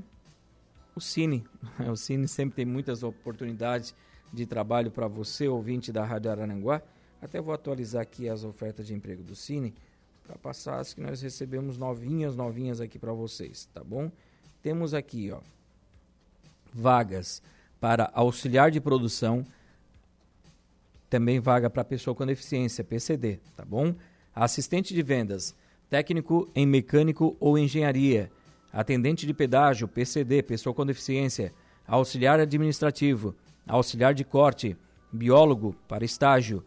o 0.94 1.00
Cine. 1.00 1.44
O 1.90 1.96
Cine 1.96 2.28
sempre 2.28 2.56
tem 2.56 2.66
muitas 2.66 3.02
oportunidades 3.02 3.94
de 4.32 4.46
trabalho 4.46 4.90
para 4.90 5.06
você, 5.06 5.46
ouvinte 5.46 5.92
da 5.92 6.04
Rádio 6.04 6.30
Araranguá. 6.30 6.82
Até 7.20 7.40
vou 7.40 7.54
atualizar 7.54 8.02
aqui 8.02 8.28
as 8.28 8.44
ofertas 8.44 8.86
de 8.86 8.94
emprego 8.94 9.22
do 9.22 9.34
Cine 9.34 9.74
para 10.24 10.36
passar 10.36 10.80
as 10.80 10.94
que 10.94 11.00
nós 11.00 11.20
recebemos 11.20 11.76
novinhas, 11.76 12.34
novinhas 12.34 12.80
aqui 12.80 12.98
para 12.98 13.12
vocês, 13.12 13.68
tá 13.72 13.82
bom? 13.84 14.10
Temos 14.62 14.94
aqui, 14.94 15.30
ó, 15.30 15.40
vagas 16.72 17.42
para 17.80 18.10
auxiliar 18.14 18.70
de 18.70 18.80
produção, 18.80 19.44
também 21.10 21.40
vaga 21.40 21.68
para 21.68 21.84
pessoa 21.84 22.14
com 22.14 22.24
deficiência, 22.24 22.82
PCD, 22.82 23.38
tá 23.56 23.64
bom? 23.64 23.94
Assistente 24.34 24.94
de 24.94 25.02
vendas, 25.02 25.54
técnico 25.90 26.50
em 26.54 26.64
mecânico 26.64 27.36
ou 27.38 27.58
engenharia, 27.58 28.30
atendente 28.72 29.26
de 29.26 29.34
pedágio, 29.34 29.86
PCD, 29.86 30.42
pessoa 30.42 30.74
com 30.74 30.86
deficiência, 30.86 31.52
auxiliar 31.86 32.40
administrativo, 32.40 33.34
auxiliar 33.66 34.14
de 34.14 34.24
corte, 34.24 34.76
biólogo 35.12 35.76
para 35.86 36.04
estágio, 36.04 36.64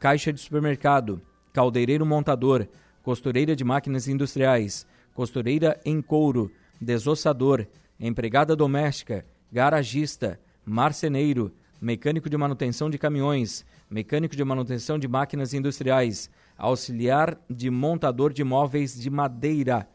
caixa 0.00 0.32
de 0.32 0.40
supermercado, 0.40 1.22
caldeireiro 1.52 2.04
montador, 2.04 2.66
costureira 3.02 3.54
de 3.54 3.62
máquinas 3.62 4.08
industriais, 4.08 4.86
costureira 5.14 5.80
em 5.84 6.02
couro, 6.02 6.50
desossador, 6.80 7.66
empregada 7.98 8.54
doméstica, 8.54 9.24
garagista, 9.50 10.38
marceneiro, 10.64 11.52
mecânico 11.80 12.28
de 12.28 12.36
manutenção 12.36 12.90
de 12.90 12.98
caminhões, 12.98 13.64
mecânico 13.90 14.36
de 14.36 14.44
manutenção 14.44 14.98
de 14.98 15.08
máquinas 15.08 15.54
industriais, 15.54 16.30
auxiliar 16.56 17.38
de 17.48 17.70
montador 17.70 18.32
de 18.32 18.44
móveis 18.44 18.98
de 19.00 19.08
madeira, 19.08 19.88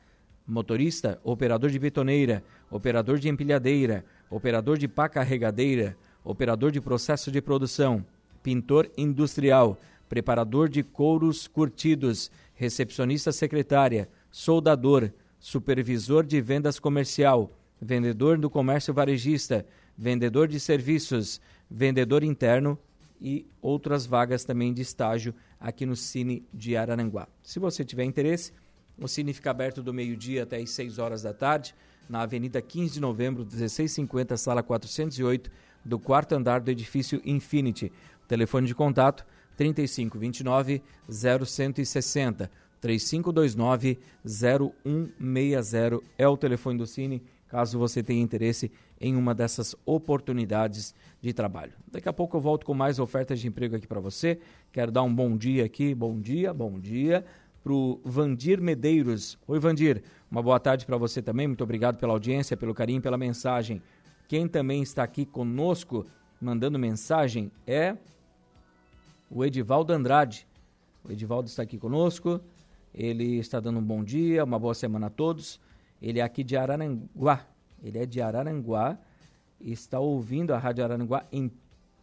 motorista, 0.48 1.20
operador 1.24 1.70
de 1.70 1.80
betoneira, 1.80 2.44
operador 2.70 3.20
de 3.20 3.30
empilhadeira, 3.30 4.04
operador 4.30 4.78
de 4.78 4.88
pá 4.88 5.08
carregadeira, 5.08 5.96
operador 6.24 6.72
de 6.72 6.82
processo 6.82 7.32
de 7.32 7.42
produção, 7.42 8.06
pintor 8.42 8.90
industrial, 8.98 9.78
preparador 10.10 10.70
de 10.70 10.84
couros 10.84 11.48
curtidos, 11.48 12.32
recepcionista 12.56 13.32
secretária, 13.32 14.10
soldador, 14.32 15.12
supervisor 15.40 16.26
de 16.26 16.40
vendas 16.42 16.80
comercial, 16.80 17.52
vendedor 17.84 18.38
do 18.38 18.50
comércio 18.50 18.94
varejista, 18.94 19.66
vendedor 19.98 20.48
de 20.48 20.60
serviços, 20.60 21.42
vendedor 21.70 22.24
interno 22.24 22.78
e 23.22 23.46
outras 23.62 24.06
vagas 24.06 24.44
também 24.44 24.74
de 24.74 24.82
estágio 24.82 25.34
aqui 25.60 25.86
no 25.86 25.96
Cine 25.96 26.44
de 26.54 26.76
Araranguá. 26.76 27.28
Se 27.42 27.60
você 27.60 27.86
tiver 27.86 28.04
interesse, 28.04 28.52
o 29.00 29.08
Cine 29.08 29.34
fica 29.34 29.52
aberto 29.52 29.82
do 29.82 29.94
meio-dia 29.94 30.44
até 30.44 30.58
as 30.58 30.70
6 30.72 31.00
horas 31.00 31.22
da 31.24 31.34
tarde, 31.34 31.74
na 32.10 32.22
Avenida 32.22 32.62
15 32.62 32.96
de 32.96 33.00
Novembro, 33.00 33.44
1650, 33.44 34.36
sala 34.38 34.62
408, 34.62 35.50
do 35.86 35.98
quarto 35.98 36.34
andar 36.34 36.60
do 36.60 36.70
edifício 36.70 37.22
Infinity. 37.26 37.92
Telefone 38.28 38.68
de 38.68 38.76
contato 38.76 39.26
3529 39.56 40.82
0160 41.10 42.52
3529 42.82 44.00
0160 44.26 46.02
é 46.18 46.28
o 46.28 46.36
telefone 46.36 46.78
do 46.78 46.86
Cine 46.86 47.24
caso 47.54 47.78
você 47.78 48.02
tenha 48.02 48.20
interesse 48.20 48.72
em 49.00 49.16
uma 49.16 49.36
dessas 49.36 49.76
oportunidades 49.86 50.96
de 51.22 51.32
trabalho. 51.34 51.72
Daqui 51.92 52.10
a 52.10 52.14
pouco 52.14 52.36
eu 52.36 52.42
volto 52.42 52.66
com 52.66 52.74
mais 52.74 52.98
ofertas 52.98 53.40
de 53.40 53.48
emprego 53.48 53.76
aqui 53.76 53.86
para 53.86 54.00
você. 54.00 54.40
Quero 54.72 54.92
dar 54.92 55.04
um 55.04 55.14
bom 55.14 55.38
dia 55.38 55.64
aqui, 55.64 55.94
bom 55.94 56.20
dia, 56.20 56.52
bom 56.52 56.80
dia 56.80 57.24
para 57.64 57.72
o 57.72 58.02
Vandir 58.04 58.60
Medeiros. 58.60 59.38
Oi, 59.48 59.60
Vandir, 59.60 60.02
uma 60.32 60.42
boa 60.42 60.60
tarde 60.60 60.84
para 60.84 60.98
você 60.98 61.22
também. 61.22 61.46
Muito 61.46 61.64
obrigado 61.64 62.00
pela 62.00 62.14
audiência, 62.14 62.58
pelo 62.58 62.74
carinho, 62.74 63.04
pela 63.04 63.20
mensagem. 63.20 63.84
Quem 64.28 64.48
também 64.48 64.82
está 64.82 65.04
aqui 65.04 65.24
conosco 65.24 66.08
mandando 66.42 66.80
mensagem 66.80 67.52
é 67.68 67.96
o 69.30 69.46
Edivaldo 69.46 69.94
Andrade. 69.94 70.48
O 71.04 71.12
Edivaldo 71.12 71.48
está 71.48 71.62
aqui 71.62 71.78
conosco. 71.78 72.42
Ele 72.92 73.38
está 73.38 73.60
dando 73.60 73.78
um 73.78 73.84
bom 73.84 74.04
dia, 74.04 74.44
uma 74.44 74.58
boa 74.58 74.74
semana 74.74 75.06
a 75.06 75.12
todos. 75.12 75.62
Ele 76.04 76.20
é 76.20 76.22
aqui 76.22 76.44
de 76.44 76.56
Araranguá. 76.56 77.48
Ele 77.82 77.98
é 77.98 78.06
de 78.06 78.22
Araranguá 78.22 79.00
está 79.72 80.00
ouvindo 80.00 80.54
a 80.54 80.58
Rádio 80.58 80.84
Araranguá 80.84 81.26
em 81.32 81.50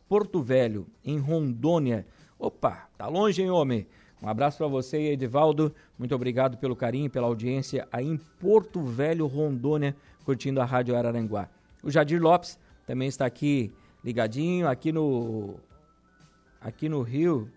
Porto 0.09 0.43
Velho, 0.43 0.87
em 1.05 1.19
Rondônia. 1.19 2.07
Opa, 2.39 2.89
tá 2.97 3.07
longe, 3.07 3.43
hein, 3.43 3.51
homem? 3.51 3.87
Um 4.23 4.29
abraço 4.29 4.59
para 4.59 4.67
você, 4.67 4.99
Edivaldo. 5.13 5.75
Muito 5.99 6.15
obrigado 6.15 6.57
pelo 6.57 6.75
carinho, 6.75 7.11
pela 7.11 7.27
audiência 7.27 7.87
aí 7.93 8.07
em 8.07 8.17
Porto 8.17 8.83
Velho, 8.83 9.27
Rondônia, 9.27 9.95
curtindo 10.25 10.61
a 10.61 10.65
Rádio 10.65 10.97
Araranguá. 10.97 11.49
O 11.83 11.91
Jadir 11.91 12.21
Lopes 12.21 12.59
também 12.87 13.09
está 13.09 13.27
aqui 13.27 13.73
ligadinho, 14.05 14.69
aqui 14.69 14.93
no 14.93 15.57
aqui 16.61 16.89
no 16.89 17.01
Rio, 17.01 17.51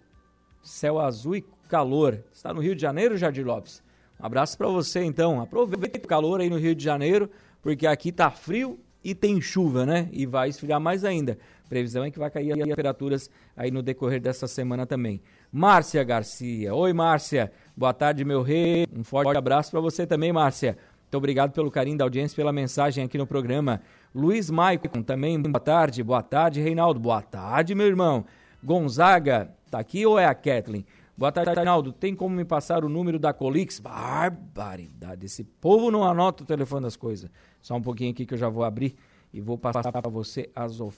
céu 0.61 0.99
azul 0.99 1.35
e 1.35 1.41
calor. 1.67 2.23
Está 2.31 2.53
no 2.53 2.61
Rio 2.61 2.75
de 2.75 2.81
Janeiro, 2.81 3.17
Jadir 3.17 3.45
Lopes? 3.45 3.83
Um 4.19 4.25
abraço 4.25 4.57
para 4.57 4.67
você 4.67 5.03
então. 5.03 5.41
Aproveite 5.41 5.99
o 5.99 6.07
calor 6.07 6.41
aí 6.41 6.49
no 6.49 6.57
Rio 6.57 6.75
de 6.75 6.83
Janeiro, 6.83 7.29
porque 7.61 7.85
aqui 7.87 8.11
tá 8.11 8.29
frio 8.29 8.79
e 9.03 9.13
tem 9.13 9.41
chuva, 9.41 9.85
né? 9.85 10.09
E 10.11 10.25
vai 10.25 10.49
esfriar 10.49 10.79
mais 10.79 11.03
ainda. 11.03 11.37
Previsão 11.67 12.03
é 12.03 12.11
que 12.11 12.19
vai 12.19 12.29
cair 12.29 12.51
as 12.53 12.59
temperaturas 12.59 13.29
aí 13.57 13.71
no 13.71 13.81
decorrer 13.81 14.21
dessa 14.21 14.47
semana 14.47 14.85
também. 14.85 15.21
Márcia 15.51 16.03
Garcia. 16.03 16.73
Oi, 16.73 16.93
Márcia. 16.93 17.51
Boa 17.75 17.93
tarde, 17.93 18.23
meu 18.23 18.41
rei. 18.41 18.87
Um 18.95 19.03
forte 19.03 19.35
abraço 19.35 19.71
para 19.71 19.79
você 19.79 20.05
também, 20.05 20.31
Márcia. 20.31 20.77
Muito 21.03 21.17
obrigado 21.17 21.51
pelo 21.51 21.69
carinho 21.69 21.97
da 21.97 22.03
audiência, 22.03 22.35
pela 22.35 22.51
mensagem 22.51 23.03
aqui 23.03 23.17
no 23.17 23.27
programa. 23.27 23.81
Luiz 24.15 24.49
Maicon, 24.49 25.01
também 25.03 25.39
boa 25.41 25.59
tarde. 25.59 26.03
Boa 26.03 26.23
tarde, 26.23 26.61
Reinaldo. 26.61 26.99
Boa 26.99 27.21
tarde, 27.21 27.75
meu 27.75 27.87
irmão. 27.87 28.25
Gonzaga, 28.63 29.51
tá 29.69 29.79
aqui 29.79 30.05
ou 30.05 30.17
é 30.17 30.25
a 30.25 30.33
Kathleen? 30.33 30.85
Boa 31.15 31.31
tarde, 31.31 31.51
Arnaldo. 31.51 31.93
Tem 31.93 32.15
como 32.15 32.35
me 32.35 32.43
passar 32.43 32.83
o 32.83 32.89
número 32.89 33.19
da 33.19 33.31
Colix? 33.31 33.79
Barbaridade. 33.79 35.27
Esse 35.27 35.43
povo 35.43 35.91
não 35.91 36.03
anota 36.03 36.41
o 36.41 36.45
telefone 36.45 36.81
das 36.81 36.95
coisas. 36.95 37.29
Só 37.61 37.75
um 37.75 37.81
pouquinho 37.81 38.09
aqui 38.09 38.25
que 38.25 38.33
eu 38.33 38.37
já 38.37 38.49
vou 38.49 38.63
abrir 38.63 38.95
e 39.31 39.39
vou 39.39 39.55
passar 39.55 39.91
para 39.91 40.09
você 40.09 40.49
as, 40.55 40.79
o 40.79 40.91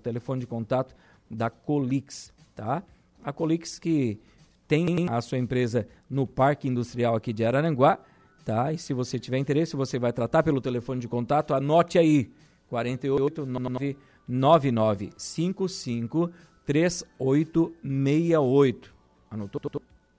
telefone 0.00 0.40
de 0.40 0.46
contato 0.46 0.94
da 1.28 1.50
Colix, 1.50 2.32
tá? 2.54 2.80
A 3.24 3.32
Colix 3.32 3.80
que 3.80 4.20
tem 4.68 5.08
a 5.10 5.20
sua 5.20 5.38
empresa 5.38 5.88
no 6.08 6.28
Parque 6.28 6.68
Industrial 6.68 7.16
aqui 7.16 7.32
de 7.32 7.44
Araranguá, 7.44 7.98
tá? 8.44 8.72
E 8.72 8.78
se 8.78 8.94
você 8.94 9.18
tiver 9.18 9.38
interesse, 9.38 9.74
você 9.74 9.98
vai 9.98 10.12
tratar 10.12 10.44
pelo 10.44 10.60
telefone 10.60 11.00
de 11.00 11.08
contato, 11.08 11.52
anote 11.52 11.98
aí, 11.98 12.30
48 12.68 13.44
99 13.44 15.10
55 15.16 16.30
3868. 16.64 18.95
Anotou? 19.36 19.60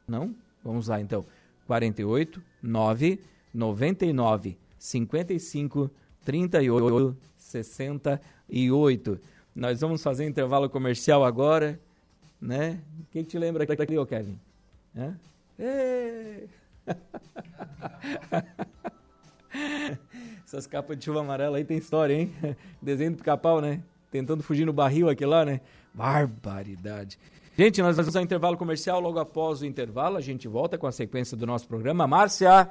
Não? 0.08 0.34
Vamos 0.64 0.88
lá 0.88 1.02
então. 1.02 1.26
48 1.66 2.42
9 2.62 3.20
99 3.54 4.58
55 4.78 5.92
38 6.24 7.18
68. 7.38 9.20
Nós 9.56 9.82
vamos 9.82 10.04
fazer 10.04 10.26
intervalo 10.26 10.70
comercial 10.70 11.26
agora, 11.26 11.80
né? 12.40 12.80
O 13.00 13.06
que, 13.12 13.24
que 13.24 13.30
te 13.30 13.40
lembra 13.40 13.64
aqui, 13.64 13.98
ô 13.98 14.06
Kevin? 14.06 14.40
É? 14.96 15.12
Essas 20.46 20.68
capas 20.68 20.98
de 20.98 21.06
chuva 21.06 21.22
amarela 21.22 21.58
aí 21.58 21.66
tem 21.66 21.78
história, 21.78 22.14
hein? 22.14 22.32
Desenho 22.82 23.12
do 23.12 23.18
pica-pau, 23.18 23.60
né? 23.60 23.82
Tentando 24.12 24.44
fugir 24.44 24.66
no 24.66 24.72
barril 24.72 25.10
aqui 25.10 25.26
lá, 25.26 25.44
né? 25.44 25.60
Barbaridade. 25.94 27.18
Gente, 27.60 27.82
nós 27.82 27.98
vamos 27.98 28.16
ao 28.16 28.22
intervalo 28.22 28.56
comercial. 28.56 29.00
Logo 29.00 29.18
após 29.18 29.62
o 29.62 29.66
intervalo, 29.66 30.16
a 30.16 30.22
gente 30.22 30.48
volta 30.48 30.78
com 30.78 30.86
a 30.86 30.92
sequência 30.92 31.36
do 31.36 31.48
nosso 31.48 31.68
programa. 31.68 32.06
Márcia, 32.06 32.70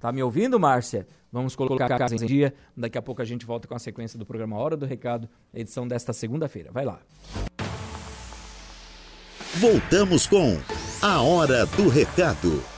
tá 0.00 0.10
me 0.10 0.20
ouvindo, 0.20 0.58
Márcia? 0.58 1.06
Vamos 1.30 1.54
colocar 1.54 1.86
a 1.86 1.96
casa 1.96 2.16
em 2.16 2.26
dia. 2.26 2.52
Daqui 2.76 2.98
a 2.98 3.02
pouco 3.02 3.22
a 3.22 3.24
gente 3.24 3.46
volta 3.46 3.68
com 3.68 3.74
a 3.76 3.78
sequência 3.78 4.18
do 4.18 4.26
programa 4.26 4.56
Hora 4.56 4.76
do 4.76 4.84
Recado, 4.84 5.28
edição 5.54 5.86
desta 5.86 6.12
segunda-feira. 6.12 6.72
Vai 6.72 6.84
lá. 6.84 6.98
Voltamos 9.54 10.26
com 10.26 10.58
a 11.00 11.22
Hora 11.22 11.64
do 11.64 11.88
Recado. 11.88 12.75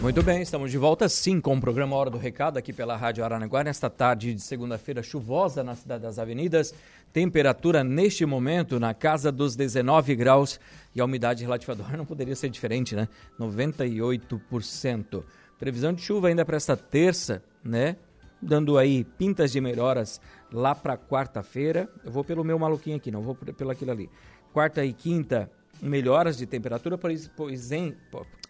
Muito 0.00 0.22
bem, 0.22 0.40
estamos 0.40 0.70
de 0.70 0.78
volta 0.78 1.08
sim 1.08 1.40
com 1.40 1.56
o 1.56 1.60
programa 1.60 1.96
Hora 1.96 2.08
do 2.08 2.18
Recado 2.18 2.56
aqui 2.56 2.72
pela 2.72 2.96
Rádio 2.96 3.24
Aranaguá 3.24 3.64
nesta 3.64 3.90
tarde 3.90 4.32
de 4.32 4.40
segunda-feira 4.40 5.02
chuvosa 5.02 5.64
na 5.64 5.74
cidade 5.74 6.04
das 6.04 6.20
avenidas. 6.20 6.72
Temperatura 7.12 7.82
neste 7.82 8.24
momento 8.24 8.78
na 8.78 8.94
casa 8.94 9.32
dos 9.32 9.56
19 9.56 10.14
graus 10.14 10.60
e 10.94 11.00
a 11.00 11.04
umidade 11.04 11.42
relativa 11.42 11.74
do 11.74 11.82
ar 11.82 11.96
não 11.96 12.06
poderia 12.06 12.36
ser 12.36 12.48
diferente, 12.48 12.94
né? 12.94 13.08
98%. 13.40 15.24
Previsão 15.58 15.92
de 15.92 16.00
chuva 16.00 16.28
ainda 16.28 16.44
para 16.44 16.56
esta 16.56 16.76
terça, 16.76 17.42
né? 17.64 17.96
Dando 18.40 18.78
aí 18.78 19.02
pintas 19.02 19.50
de 19.50 19.60
melhoras 19.60 20.20
lá 20.52 20.76
para 20.76 20.96
quarta-feira. 20.96 21.88
Eu 22.04 22.12
vou 22.12 22.22
pelo 22.22 22.44
meu 22.44 22.56
maluquinho 22.56 22.96
aqui, 22.96 23.10
não 23.10 23.20
vou 23.20 23.34
pelo 23.34 23.72
aquilo 23.72 23.90
ali. 23.90 24.08
Quarta 24.52 24.84
e 24.84 24.92
quinta, 24.92 25.50
melhoras 25.80 26.36
de 26.36 26.46
temperatura, 26.46 26.96
pois, 26.98 27.28
pois 27.28 27.72
em, 27.72 27.94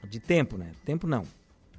de 0.08 0.20
tempo, 0.20 0.56
né? 0.56 0.72
Tempo 0.84 1.06
não 1.06 1.24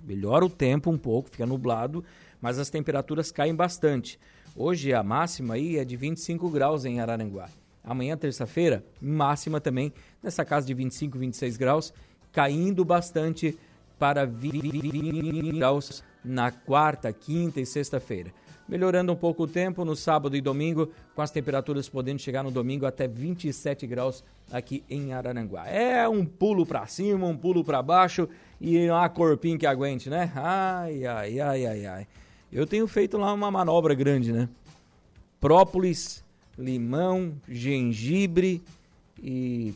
melhora 0.04 0.46
o 0.46 0.50
tempo 0.50 0.90
um 0.90 0.98
pouco, 0.98 1.30
fica 1.30 1.46
nublado, 1.46 2.04
mas 2.42 2.60
as 2.60 2.70
temperaturas 2.70 3.32
caem 3.32 3.56
bastante. 3.56 4.20
Hoje 4.56 4.94
a 4.94 5.04
máxima 5.04 5.56
aí 5.56 5.78
é 5.78 5.86
de 5.86 5.96
25 5.96 6.50
graus 6.50 6.86
em 6.86 7.00
Araranguá. 7.00 7.50
Amanhã, 7.84 8.18
terça-feira, 8.18 8.84
máxima 9.02 9.60
também 9.60 9.94
nessa 10.22 10.44
casa 10.44 10.68
de 10.68 10.74
25, 10.74 11.18
26 11.18 11.58
graus, 11.58 11.94
caindo 12.32 12.84
bastante 12.84 13.58
para 13.98 14.26
20 14.26 15.54
graus 15.54 16.04
na 16.24 16.52
quarta, 16.52 17.12
quinta 17.12 17.60
e 17.60 17.66
sexta-feira. 17.66 18.34
Melhorando 18.70 19.12
um 19.12 19.16
pouco 19.16 19.44
o 19.44 19.48
tempo 19.48 19.84
no 19.84 19.96
sábado 19.96 20.38
e 20.38 20.42
domingo, 20.42 20.92
com 21.16 21.24
as 21.24 21.32
temperaturas 21.32 21.90
podendo 21.90 22.20
chegar 22.20 22.44
no 22.44 22.52
domingo 22.52 22.86
até 22.86 23.08
27 23.08 23.88
graus 23.88 24.24
aqui 24.52 24.84
em 24.88 25.12
Araranguá. 25.12 25.68
É 25.68 26.08
um 26.08 26.24
pulo 26.24 26.68
para 26.68 26.86
cima, 26.86 27.26
um 27.26 27.36
pulo 27.36 27.64
para 27.64 27.82
baixo 27.82 28.30
e 28.62 28.88
uma 28.88 29.10
corpinho 29.10 29.58
que 29.58 29.66
aguente, 29.66 30.08
né? 30.08 30.32
Ai, 30.36 31.04
ai, 31.04 31.40
ai, 31.40 31.66
ai, 31.66 31.86
ai. 31.88 32.08
Eu 32.54 32.68
tenho 32.68 32.88
feito 32.88 33.18
lá 33.18 33.34
uma 33.34 33.50
manobra 33.50 33.96
grande, 33.96 34.32
né? 34.32 34.48
Própolis, 35.42 36.24
limão, 36.56 37.34
gengibre 37.48 38.62
e 39.18 39.74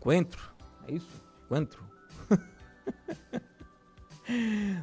coentro. 0.00 0.52
É 0.86 0.92
isso? 0.92 1.22
Coentro. 1.48 1.82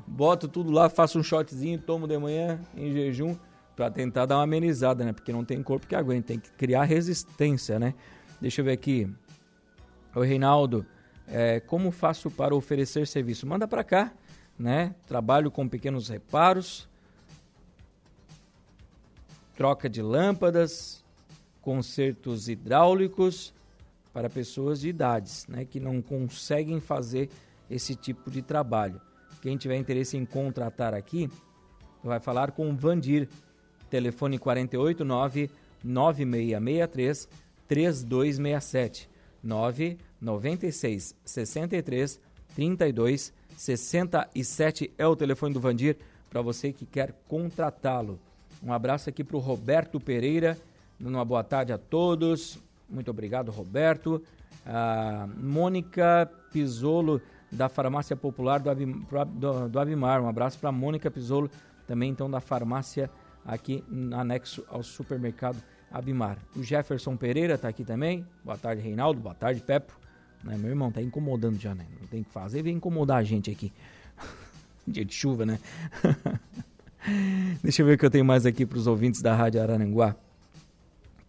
Boto 0.05 0.47
tudo 0.47 0.71
lá, 0.71 0.89
faço 0.89 1.19
um 1.19 1.23
shotzinho, 1.23 1.79
tomo 1.79 2.07
de 2.07 2.17
manhã 2.17 2.59
em 2.75 2.91
jejum 2.91 3.35
para 3.75 3.89
tentar 3.89 4.25
dar 4.25 4.37
uma 4.37 4.43
amenizada, 4.43 5.05
né? 5.05 5.13
Porque 5.13 5.31
não 5.31 5.45
tem 5.45 5.63
corpo 5.63 5.87
que 5.87 5.95
aguente, 5.95 6.25
tem 6.25 6.39
que 6.39 6.51
criar 6.51 6.83
resistência, 6.83 7.79
né? 7.79 7.93
Deixa 8.41 8.59
eu 8.59 8.65
ver 8.65 8.73
aqui. 8.73 9.09
O 10.13 10.21
Reinaldo, 10.21 10.85
é, 11.27 11.59
como 11.61 11.91
faço 11.91 12.29
para 12.29 12.53
oferecer 12.53 13.07
serviço? 13.07 13.47
Manda 13.47 13.67
para 13.67 13.83
cá, 13.83 14.11
né? 14.57 14.93
Trabalho 15.07 15.49
com 15.49 15.67
pequenos 15.67 16.09
reparos, 16.09 16.89
troca 19.55 19.89
de 19.89 20.01
lâmpadas, 20.01 21.03
consertos 21.61 22.49
hidráulicos 22.49 23.53
para 24.11 24.29
pessoas 24.29 24.81
de 24.81 24.89
idades, 24.89 25.47
né? 25.47 25.63
Que 25.63 25.79
não 25.79 26.01
conseguem 26.01 26.81
fazer 26.81 27.29
esse 27.69 27.95
tipo 27.95 28.29
de 28.29 28.41
trabalho. 28.41 28.99
Quem 29.41 29.57
tiver 29.57 29.77
interesse 29.77 30.17
em 30.17 30.25
contratar 30.25 30.93
aqui, 30.93 31.29
vai 32.03 32.19
falar 32.19 32.51
com 32.51 32.69
o 32.69 32.75
Vandir. 32.75 33.27
Telefone 33.89 34.37
489 34.37 35.49
9663 35.83 37.27
3267 37.67 39.09
996 39.43 41.15
63 41.25 42.19
32 42.55 43.33
67 43.57 44.93
é 44.97 45.07
o 45.07 45.15
telefone 45.15 45.53
do 45.53 45.59
Vandir 45.59 45.97
para 46.29 46.41
você 46.41 46.71
que 46.71 46.85
quer 46.85 47.13
contratá-lo. 47.27 48.19
Um 48.63 48.71
abraço 48.71 49.09
aqui 49.09 49.23
para 49.23 49.37
o 49.37 49.39
Roberto 49.39 49.99
Pereira. 49.99 50.57
Uma 50.99 51.25
boa 51.25 51.43
tarde 51.43 51.73
a 51.73 51.77
todos. 51.77 52.59
Muito 52.89 53.09
obrigado, 53.09 53.51
Roberto. 53.51 54.21
A 54.65 55.27
Mônica 55.37 56.29
Pisolo, 56.51 57.21
da 57.51 57.69
Farmácia 57.69 58.15
Popular 58.15 58.59
do, 58.59 58.69
Abim, 58.69 59.05
do, 59.33 59.69
do 59.69 59.79
Abimar. 59.79 60.21
Um 60.21 60.27
abraço 60.27 60.57
para 60.59 60.71
Mônica 60.71 61.09
Pisolo, 61.09 61.49
também 61.87 62.11
então 62.11 62.29
da 62.29 62.39
farmácia 62.39 63.09
aqui 63.45 63.83
anexo 64.13 64.63
ao 64.69 64.83
supermercado 64.83 65.61
Abimar. 65.91 66.37
O 66.55 66.63
Jefferson 66.63 67.15
Pereira 67.17 67.55
está 67.55 67.67
aqui 67.67 67.83
também. 67.83 68.25
Boa 68.43 68.57
tarde, 68.57 68.81
Reinaldo. 68.81 69.19
Boa 69.19 69.35
tarde, 69.35 69.61
Pepo. 69.61 69.97
Né, 70.43 70.55
meu 70.57 70.69
irmão, 70.69 70.91
tá 70.91 71.01
incomodando 71.01 71.59
já, 71.59 71.75
né? 71.75 71.85
Não 71.99 72.07
tem 72.07 72.23
que 72.23 72.29
fazer, 72.29 72.61
vem 72.61 72.75
incomodar 72.75 73.17
a 73.17 73.23
gente 73.23 73.51
aqui. 73.51 73.73
Dia 74.87 75.03
de 75.03 75.13
chuva, 75.13 75.45
né? 75.45 75.59
Deixa 77.61 77.81
eu 77.81 77.85
ver 77.85 77.93
o 77.93 77.97
que 77.97 78.05
eu 78.05 78.09
tenho 78.09 78.25
mais 78.25 78.45
aqui 78.45 78.65
para 78.65 78.77
os 78.77 78.87
ouvintes 78.87 79.21
da 79.21 79.35
Rádio 79.35 79.61
Araranguá. 79.61 80.15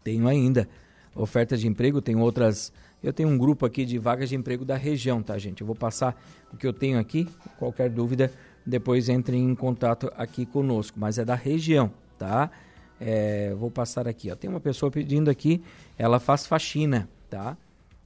Tenho 0.02 0.28
ainda 0.28 0.68
ofertas 1.14 1.61
de 1.61 1.66
emprego, 1.66 2.00
tem 2.00 2.16
outras. 2.16 2.72
Eu 3.02 3.12
tenho 3.12 3.28
um 3.28 3.38
grupo 3.38 3.64
aqui 3.64 3.84
de 3.84 3.98
vagas 3.98 4.28
de 4.28 4.36
emprego 4.36 4.64
da 4.64 4.76
região, 4.76 5.22
tá, 5.22 5.38
gente? 5.38 5.62
Eu 5.62 5.66
vou 5.66 5.76
passar 5.76 6.20
o 6.52 6.56
que 6.56 6.66
eu 6.66 6.72
tenho 6.72 6.98
aqui. 6.98 7.26
Qualquer 7.58 7.88
dúvida, 7.88 8.30
depois 8.64 9.08
entre 9.08 9.36
em 9.36 9.54
contato 9.54 10.12
aqui 10.16 10.44
conosco. 10.44 11.00
Mas 11.00 11.18
é 11.18 11.24
da 11.24 11.34
região, 11.34 11.90
tá? 12.18 12.50
É, 13.00 13.54
vou 13.54 13.70
passar 13.70 14.06
aqui. 14.06 14.30
Ó. 14.30 14.36
Tem 14.36 14.50
uma 14.50 14.60
pessoa 14.60 14.90
pedindo 14.90 15.30
aqui, 15.30 15.62
ela 15.96 16.20
faz 16.20 16.46
faxina, 16.46 17.08
tá? 17.30 17.56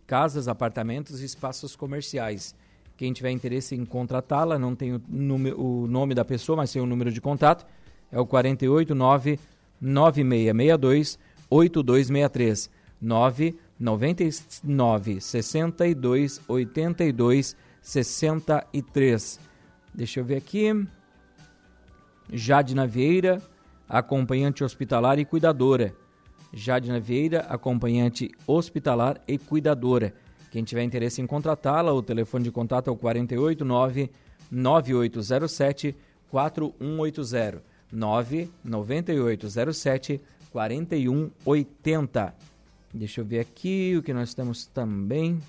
Casas, 0.07 0.46
apartamentos 0.46 1.20
e 1.20 1.24
espaços 1.24 1.74
comerciais. 1.74 2.54
Quem 2.96 3.12
tiver 3.12 3.30
interesse 3.30 3.74
em 3.74 3.85
contratá-la, 3.85 4.57
não 4.57 4.76
tem 4.76 4.94
o, 4.94 5.02
o, 5.57 5.87
nome 5.88 6.14
da 6.14 6.24
pessoa, 6.24 6.57
mas 6.57 6.72
tem 6.72 6.80
o 6.80 6.87
número 6.87 7.11
de 7.11 7.20
contato, 7.20 7.66
é 8.12 8.20
o 8.20 8.26
489 8.26 9.40
9662 9.80 11.18
8263 11.50 12.70
999 13.79 15.21
62 15.21 16.41
82 16.49 17.57
63. 17.83 19.41
Deixa 19.95 20.21
eu 20.21 20.25
ver 20.25 20.37
aqui. 20.37 20.87
Jade 22.33 22.75
Navieira, 22.75 23.43
acompanhante 23.89 24.65
hospitalar 24.65 25.19
e 25.19 25.25
cuidadora. 25.25 25.95
Jade 26.57 26.89
Vieira, 27.01 27.41
acompanhante 27.41 28.31
hospitalar 28.47 29.21
e 29.27 29.37
cuidadora. 29.37 30.15
Quem 30.53 30.63
tiver 30.63 30.85
interesse 30.85 31.21
em 31.21 31.27
contratá-la, 31.27 31.93
o 31.93 32.01
telefone 32.01 32.45
de 32.45 32.53
contato 32.53 32.89
é 32.89 32.93
o 32.93 32.97
489 32.97 34.09
9807 34.53 35.97
4180 36.31 37.61
99807 37.93 40.21
4180. 40.53 42.54
Deixa 42.94 43.20
eu 43.20 43.24
ver 43.24 43.40
aqui 43.40 43.96
o 43.98 44.02
que 44.04 44.14
nós 44.14 44.35
temos 44.35 44.66
também. 44.66 45.42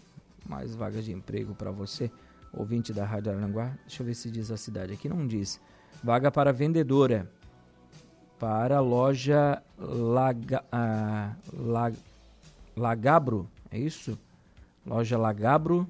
Mais 0.50 0.76
vagas 0.76 1.06
de 1.06 1.12
emprego 1.12 1.54
para 1.54 1.70
você. 1.70 2.10
ouvinte 2.52 2.92
da 2.92 3.06
Rádio 3.06 3.32
Aranguá. 3.32 3.72
Deixa 3.86 4.02
eu 4.02 4.08
ver 4.08 4.16
se 4.16 4.32
diz 4.32 4.50
a 4.50 4.58
cidade. 4.58 4.94
Aqui 4.94 5.08
não 5.08 5.28
diz. 5.28 5.62
Vaga 6.04 6.32
para 6.32 6.52
vendedora. 6.52 7.30
Para 8.40 8.80
loja 8.80 9.62
Laga, 9.78 10.66
ah, 10.72 11.36
Lag, 11.54 11.96
Lagabro, 12.76 13.48
é 13.70 13.78
isso? 13.78 14.18
Loja 14.84 15.16
Lagabro. 15.16 15.88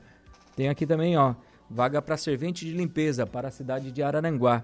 Tem 0.56 0.70
aqui 0.70 0.88
também, 0.88 1.18
ó, 1.18 1.36
vaga 1.70 2.02
para 2.02 2.16
servente 2.16 2.66
de 2.66 2.72
limpeza 2.72 3.28
para 3.28 3.50
a 3.50 3.52
cidade 3.52 3.92
de 3.92 4.02
Araranguá. 4.02 4.64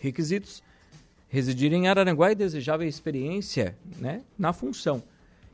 Requisitos: 0.00 0.62
residir 1.28 1.72
em 1.72 1.88
Araranguá 1.88 2.30
e 2.30 2.36
desejável 2.36 2.86
experiência, 2.86 3.76
né, 3.98 4.22
na 4.38 4.52
função 4.52 5.02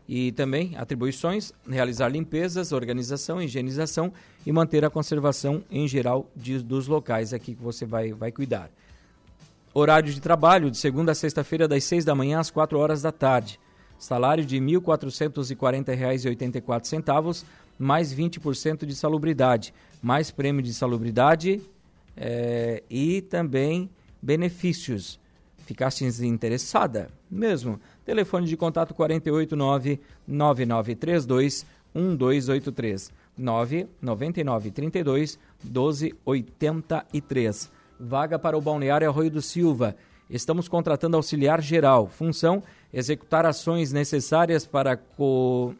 e 0.09 0.33
também 0.33 0.77
atribuições, 0.77 1.53
realizar 1.69 2.09
limpezas, 2.09 2.73
organização, 2.73 3.41
higienização 3.41 4.13
e 4.45 4.53
manter 4.53 4.85
a 4.85 4.91
conservação 4.91 5.63
em 5.71 5.87
geral 5.87 6.29
de, 6.35 6.59
dos 6.59 6.89
locais 6.89 7.33
aqui 7.33 7.55
que 7.55 7.63
você 7.63 7.87
vai, 7.87 8.13
vai 8.13 8.33
cuidar. 8.33 8.69
Horário 9.75 10.13
de 10.13 10.21
trabalho 10.21 10.71
de 10.71 10.77
segunda 10.77 11.13
a 11.13 11.15
sexta-feira 11.15 11.67
das 11.67 11.83
6 11.85 12.05
da 12.05 12.15
manhã 12.15 12.41
às 12.41 12.51
4 12.51 12.79
horas 12.79 13.01
da 13.01 13.11
tarde. 13.11 13.59
Salário 13.99 14.45
de 14.45 14.59
R$ 14.59 14.67
1.440,84, 14.67 17.43
mais 17.79 18.13
20% 18.13 18.85
de 18.85 18.95
salubridade, 18.95 19.73
mais 20.03 20.31
prêmio 20.31 20.63
de 20.63 20.75
salubridade 20.75 21.63
é, 22.17 22.83
e 22.91 23.23
também 23.23 23.89
benefícios. 24.21 25.19
Ficaste 25.65 26.05
interessada? 26.05 27.09
Mesmo. 27.31 27.81
Telefone 28.05 28.47
de 28.47 28.57
contato 28.57 28.93
489 28.95 30.01
9932 30.27 31.65
1283 31.95 33.13
99932 33.37 35.39
1283. 35.65 37.71
Vaga 37.99 38.39
para 38.39 38.59
o 38.59 38.61
Balneário 38.61 39.09
Arroio 39.09 39.31
do 39.31 39.41
Silva. 39.41 39.97
Estamos 40.29 40.69
contratando 40.69 41.17
auxiliar 41.17 41.63
geral. 41.63 42.09
Função: 42.09 42.63
executar 42.93 43.47
ações 43.47 43.93
necessárias 43.93 44.67
para 44.67 44.97
co... 44.97 45.73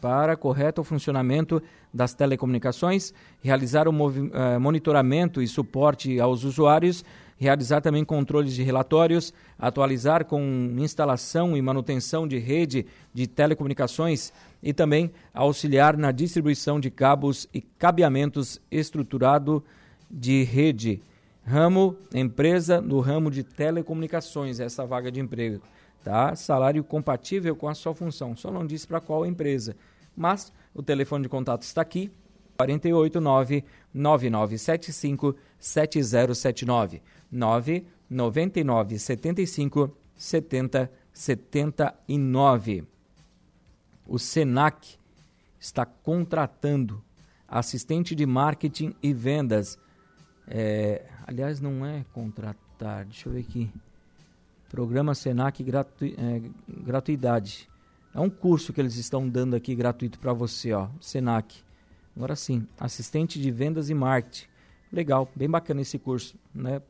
para 0.00 0.36
correto 0.36 0.84
funcionamento 0.84 1.60
das 1.92 2.14
telecomunicações, 2.14 3.12
realizar 3.42 3.88
o 3.88 3.90
uh, 3.90 4.60
monitoramento 4.60 5.40
e 5.40 5.48
suporte 5.48 6.20
aos 6.20 6.44
usuários 6.44 7.04
realizar 7.38 7.80
também 7.80 8.04
controles 8.04 8.54
de 8.54 8.62
relatórios, 8.62 9.32
atualizar 9.58 10.24
com 10.24 10.74
instalação 10.76 11.56
e 11.56 11.62
manutenção 11.62 12.26
de 12.26 12.36
rede 12.38 12.84
de 13.14 13.26
telecomunicações 13.26 14.32
e 14.62 14.72
também 14.72 15.10
auxiliar 15.32 15.96
na 15.96 16.10
distribuição 16.10 16.80
de 16.80 16.90
cabos 16.90 17.48
e 17.54 17.60
cabeamentos 17.60 18.60
estruturado 18.70 19.64
de 20.10 20.42
rede. 20.42 21.00
Ramo, 21.44 21.96
empresa 22.12 22.80
no 22.80 23.00
ramo 23.00 23.30
de 23.30 23.42
telecomunicações, 23.42 24.60
essa 24.60 24.84
vaga 24.84 25.10
de 25.10 25.20
emprego. 25.20 25.62
Tá? 26.04 26.34
Salário 26.34 26.82
compatível 26.82 27.54
com 27.54 27.68
a 27.68 27.74
sua 27.74 27.94
função. 27.94 28.36
Só 28.36 28.50
não 28.50 28.66
disse 28.66 28.86
para 28.86 29.00
qual 29.00 29.24
empresa. 29.24 29.76
Mas 30.16 30.52
o 30.74 30.82
telefone 30.82 31.24
de 31.24 31.28
contato 31.28 31.62
está 31.62 31.82
aqui, 31.82 32.10
489 32.58 33.64
9975 33.94 35.36
7079. 35.58 37.02
9 37.30 37.86
99 38.10 38.98
75 38.98 39.96
70 40.16 40.90
79. 41.12 42.84
O 44.06 44.18
Senac 44.18 44.96
está 45.60 45.84
contratando 45.84 47.02
assistente 47.46 48.14
de 48.14 48.26
marketing 48.26 48.94
e 49.02 49.12
vendas. 49.12 49.78
É, 50.46 51.04
aliás, 51.26 51.60
não 51.60 51.84
é 51.84 52.04
contratar, 52.12 53.04
deixa 53.04 53.28
eu 53.28 53.32
ver 53.32 53.40
aqui. 53.40 53.70
Programa 54.68 55.14
Senac 55.14 55.62
gratu, 55.62 56.04
é, 56.04 56.42
gratuidade. 56.68 57.67
É 58.18 58.20
um 58.20 58.28
curso 58.28 58.72
que 58.72 58.80
eles 58.80 58.96
estão 58.96 59.28
dando 59.28 59.54
aqui 59.54 59.76
gratuito 59.76 60.18
para 60.18 60.32
você, 60.32 60.72
ó, 60.72 60.88
Senac. 61.00 61.62
Agora 62.16 62.34
sim, 62.34 62.66
assistente 62.76 63.40
de 63.40 63.48
vendas 63.48 63.90
e 63.90 63.94
marketing. 63.94 64.48
Legal, 64.92 65.30
bem 65.36 65.48
bacana 65.48 65.82
esse 65.82 66.00
curso, 66.00 66.34
né? 66.52 66.82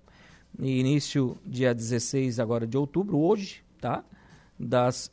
início 0.59 1.37
dia 1.45 1.75
16 1.75 2.41
agora 2.41 2.67
de 2.67 2.79
outubro, 2.79 3.19
hoje, 3.19 3.63
tá? 3.79 4.03
Das 4.59 5.13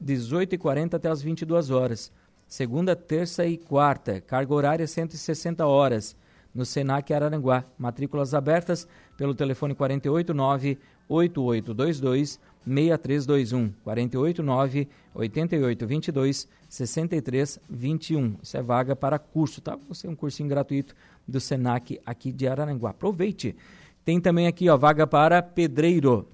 18h40 0.00 0.94
até 0.94 1.08
as 1.08 1.20
22 1.20 1.70
horas. 1.70 2.12
Segunda, 2.46 2.94
terça 2.94 3.44
e 3.44 3.58
quarta. 3.58 4.20
Carga 4.20 4.54
horária 4.54 4.86
160 4.86 5.66
horas. 5.66 6.14
No 6.54 6.64
Senac 6.64 7.12
Araranguá. 7.12 7.64
Matrículas 7.76 8.32
abertas 8.32 8.86
pelo 9.16 9.34
telefone 9.34 9.74
489 9.74 10.78
8822 11.08 12.38
6321 12.66 13.72
489 13.82 14.88
8822 15.14 16.48
6321. 16.68 18.36
Isso 18.42 18.56
é 18.56 18.62
vaga 18.62 18.94
para 18.94 19.18
curso, 19.18 19.60
tá? 19.60 19.76
Você 19.88 20.06
é 20.06 20.10
um 20.10 20.14
cursinho 20.14 20.48
gratuito 20.48 20.94
do 21.26 21.40
Senac 21.40 22.00
aqui 22.04 22.30
de 22.32 22.46
Araranguá. 22.46 22.90
Aproveite. 22.90 23.56
Tem 24.04 24.20
também 24.20 24.46
aqui, 24.46 24.68
ó, 24.68 24.76
vaga 24.76 25.06
para 25.06 25.42
pedreiro. 25.42 26.28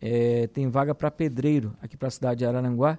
É, 0.00 0.48
tem 0.48 0.68
vaga 0.68 0.92
para 0.94 1.10
pedreiro 1.10 1.74
aqui 1.80 1.96
para 1.96 2.08
a 2.08 2.10
cidade 2.10 2.40
de 2.40 2.46
Araranguá. 2.46 2.98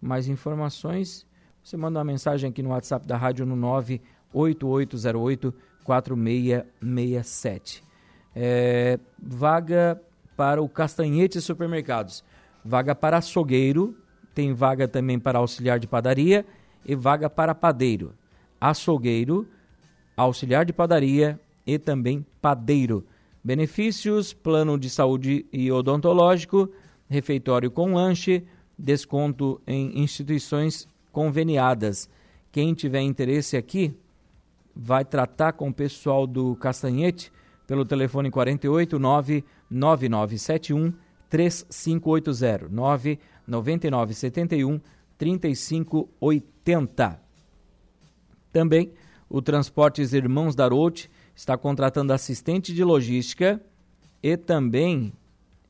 Mais 0.00 0.28
informações, 0.28 1.26
você 1.62 1.76
manda 1.76 1.98
uma 1.98 2.04
mensagem 2.04 2.48
aqui 2.50 2.62
no 2.62 2.70
WhatsApp 2.70 3.06
da 3.06 3.16
rádio 3.16 3.44
no 3.44 3.56
98808 3.56 5.52
4667. 5.84 7.84
É, 8.34 8.98
vaga 9.18 10.00
para 10.36 10.62
o 10.62 10.68
Castanhete 10.68 11.40
Supermercados. 11.40 12.22
Vaga 12.64 12.94
para 12.94 13.18
açougueiro, 13.18 13.96
tem 14.34 14.52
vaga 14.52 14.86
também 14.86 15.18
para 15.18 15.38
auxiliar 15.38 15.78
de 15.78 15.86
padaria 15.86 16.44
e 16.84 16.94
vaga 16.94 17.30
para 17.30 17.54
padeiro. 17.54 18.12
Açougueiro, 18.60 19.46
auxiliar 20.16 20.64
de 20.64 20.72
padaria 20.72 21.40
e 21.66 21.78
também 21.78 22.24
padeiro. 22.40 23.06
Benefícios: 23.42 24.32
plano 24.32 24.78
de 24.78 24.90
saúde 24.90 25.46
e 25.52 25.70
odontológico, 25.72 26.70
refeitório 27.08 27.70
com 27.70 27.94
lanche, 27.94 28.44
desconto 28.78 29.60
em 29.66 30.00
instituições 30.00 30.88
conveniadas. 31.10 32.10
Quem 32.52 32.74
tiver 32.74 33.00
interesse 33.00 33.56
aqui, 33.56 33.96
vai 34.74 35.04
tratar 35.04 35.52
com 35.52 35.70
o 35.70 35.74
pessoal 35.74 36.26
do 36.26 36.54
Castanhete 36.56 37.32
pelo 37.66 37.84
telefone 37.84 38.30
489 38.30 39.44
9971 39.70 40.92
3580 41.28 42.68
99971 42.70 44.80
3580. 45.18 47.20
Também 48.52 48.92
o 49.28 49.42
Transportes 49.42 50.12
Irmãos 50.12 50.54
Daroute 50.54 51.10
está 51.34 51.56
contratando 51.56 52.12
assistente 52.12 52.72
de 52.72 52.84
logística 52.84 53.60
e 54.22 54.36
também, 54.36 55.12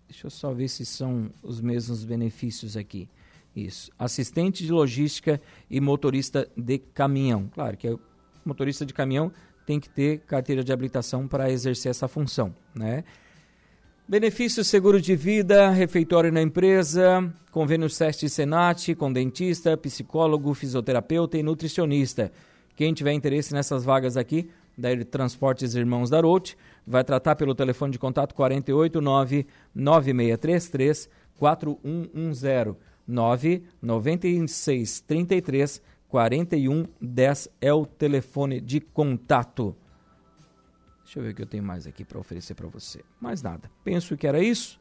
deixa 0.09 0.27
eu 0.27 0.31
só 0.31 0.53
ver 0.53 0.69
se 0.69 0.85
são 0.85 1.31
os 1.43 1.61
mesmos 1.61 2.05
benefícios 2.05 2.77
aqui. 2.77 3.09
Isso, 3.55 3.91
assistente 3.99 4.65
de 4.65 4.71
logística 4.71 5.41
e 5.71 5.81
motorista 5.81 6.47
de 6.55 6.79
caminhão. 6.79 7.51
Claro 7.55 7.77
que 7.77 7.89
o 7.89 7.99
motorista 8.45 8.85
de 8.85 8.93
caminhão 8.93 9.33
tem 9.67 9.81
que 9.81 9.89
ter 9.89 10.21
carteira 10.21 10.63
de 10.63 10.73
habilitação 10.73 11.27
para 11.27 11.51
exercer 11.51 11.91
essa 11.91 12.07
função, 12.07 12.55
né? 12.75 13.03
Benefícios 14.09 14.69
seguro 14.69 15.01
de 15.01 15.17
vida, 15.17 15.69
refeitório 15.71 16.31
na 16.31 16.41
empresa, 16.41 17.29
convênio 17.51 17.91
SEST 17.91 18.29
Senat 18.29 18.95
com 18.95 19.13
dentista, 19.13 19.77
psicólogo, 19.77 20.55
fisioterapeuta 20.55 21.37
e 21.37 21.43
nutricionista. 21.43 22.31
Quem 22.77 22.95
tiver 22.95 23.13
interesse 23.13 23.53
nessas 23.53 23.85
vagas 23.85 24.17
aqui, 24.17 24.49
da 24.79 24.91
Transportes 25.05 25.75
Irmãos 25.75 26.09
Daroute, 26.09 26.57
vai 26.87 27.03
tratar 27.03 27.35
pelo 27.35 27.53
telefone 27.53 27.91
de 27.91 27.99
contato 27.99 28.33
489 28.35 29.45
9633 29.75 31.09
4110 31.37 32.77
996 33.09 35.05
33 36.09 36.09
41 36.09 36.87
10 37.01 37.49
é 37.61 37.73
o 37.73 37.85
telefone 37.85 38.61
de 38.61 38.81
contato. 38.81 39.77
Deixa 41.05 41.19
eu 41.19 41.23
ver 41.23 41.31
o 41.31 41.35
que 41.35 41.43
eu 41.43 41.47
tenho 41.47 41.63
mais 41.63 41.87
aqui 41.87 42.05
para 42.05 42.19
oferecer 42.19 42.55
para 42.55 42.67
você. 42.69 43.03
Mais 43.21 43.43
nada. 43.43 43.71
Penso 43.85 44.17
que 44.17 44.27
era 44.27 44.43
isso. 44.43 44.81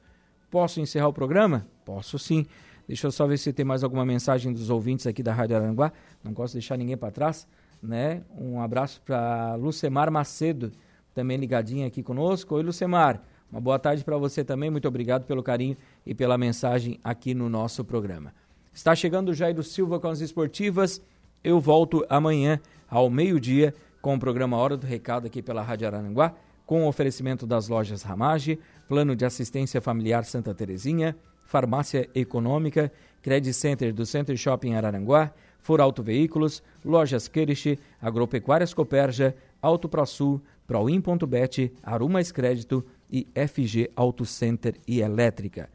Posso 0.49 0.79
encerrar 0.79 1.07
o 1.07 1.13
programa? 1.13 1.67
Posso 1.83 2.17
sim. 2.17 2.45
Deixa 2.87 3.07
eu 3.07 3.11
só 3.11 3.27
ver 3.27 3.37
se 3.37 3.51
tem 3.51 3.65
mais 3.65 3.83
alguma 3.83 4.05
mensagem 4.05 4.53
dos 4.53 4.69
ouvintes 4.69 5.07
aqui 5.07 5.21
da 5.21 5.33
Rádio 5.33 5.55
Aranguá. 5.55 5.91
Não 6.23 6.33
gosto 6.33 6.53
de 6.53 6.59
deixar 6.59 6.77
ninguém 6.77 6.97
para 6.97 7.11
trás, 7.11 7.47
né? 7.81 8.23
Um 8.37 8.61
abraço 8.61 9.01
para 9.01 9.55
Lucemar 9.55 10.11
Macedo, 10.11 10.71
também 11.13 11.37
ligadinha 11.37 11.87
aqui 11.87 12.03
conosco. 12.03 12.55
Oi, 12.55 12.63
Lucemar. 12.63 13.21
Uma 13.51 13.61
boa 13.61 13.79
tarde 13.79 14.03
para 14.03 14.17
você 14.17 14.43
também. 14.43 14.69
Muito 14.69 14.87
obrigado 14.87 15.25
pelo 15.25 15.41
carinho 15.41 15.77
e 16.05 16.13
pela 16.13 16.37
mensagem 16.37 16.99
aqui 17.03 17.33
no 17.33 17.49
nosso 17.49 17.83
programa. 17.83 18.33
Está 18.73 18.93
chegando 18.93 19.29
o 19.29 19.33
Jairo 19.33 19.63
Silva 19.63 19.99
com 19.99 20.07
as 20.07 20.19
esportivas. 20.19 21.01
Eu 21.45 21.59
volto 21.59 22.03
amanhã 22.09 22.59
ao 22.89 23.07
meio-dia 23.07 23.71
com 24.01 24.15
o 24.15 24.19
programa 24.19 24.57
Hora 24.57 24.75
do 24.75 24.87
Recado 24.87 25.27
aqui 25.27 25.43
pela 25.43 25.61
Rádio 25.61 25.85
Aranguá, 25.85 26.33
com 26.65 26.83
o 26.83 26.87
oferecimento 26.87 27.45
das 27.45 27.67
lojas 27.67 28.01
Ramage, 28.01 28.57
Plano 28.87 29.15
de 29.15 29.25
Assistência 29.25 29.79
Familiar 29.79 30.25
Santa 30.25 30.55
Terezinha, 30.55 31.15
Farmácia 31.45 32.09
Econômica, 32.15 32.91
Credit 33.21 33.53
Center 33.53 33.93
do 33.93 34.07
Center 34.07 34.35
Shopping 34.35 34.73
Araranguá, 34.73 35.31
For 35.59 35.79
Auto 35.79 36.01
Veículos, 36.01 36.63
Lojas 36.83 37.27
Queriche, 37.27 37.77
Agropecuárias 38.01 38.73
Coperja, 38.73 39.35
Auto 39.61 39.87
ProSul, 39.87 40.41
Proin.bet, 40.65 41.71
Arumas 41.83 42.31
Crédito 42.31 42.83
e 43.07 43.27
FG 43.35 43.91
Auto 43.95 44.25
Center 44.25 44.73
e 44.87 44.99
Elétrica. 44.99 45.69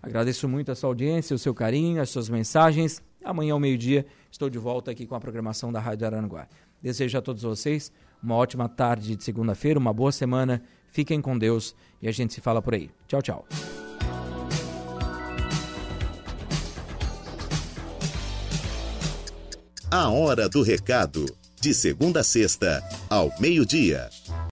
Agradeço 0.00 0.48
muito 0.48 0.70
a 0.70 0.76
sua 0.76 0.90
audiência, 0.90 1.34
o 1.34 1.38
seu 1.40 1.52
carinho, 1.52 2.00
as 2.00 2.08
suas 2.08 2.28
mensagens. 2.28 3.02
Amanhã 3.24 3.54
ao 3.54 3.58
meio-dia 3.58 4.06
estou 4.30 4.48
de 4.50 4.58
volta 4.58 4.90
aqui 4.90 5.06
com 5.06 5.14
a 5.14 5.20
programação 5.20 5.72
da 5.72 5.80
Rádio 5.80 6.06
Araranguá. 6.06 6.46
Desejo 6.82 7.18
a 7.18 7.22
todos 7.22 7.42
vocês 7.42 7.92
uma 8.22 8.34
ótima 8.34 8.68
tarde 8.68 9.16
de 9.16 9.24
segunda-feira, 9.24 9.78
uma 9.78 9.92
boa 9.92 10.12
semana. 10.12 10.62
Fiquem 10.90 11.20
com 11.20 11.38
Deus 11.38 11.74
e 12.00 12.08
a 12.08 12.12
gente 12.12 12.34
se 12.34 12.40
fala 12.40 12.60
por 12.60 12.74
aí. 12.74 12.90
Tchau, 13.06 13.22
tchau. 13.22 13.46
A 19.90 20.10
Hora 20.10 20.48
do 20.48 20.62
Recado. 20.62 21.24
De 21.60 21.74
segunda 21.74 22.20
a 22.20 22.24
sexta, 22.24 22.82
ao 23.10 23.32
meio-dia. 23.40 24.08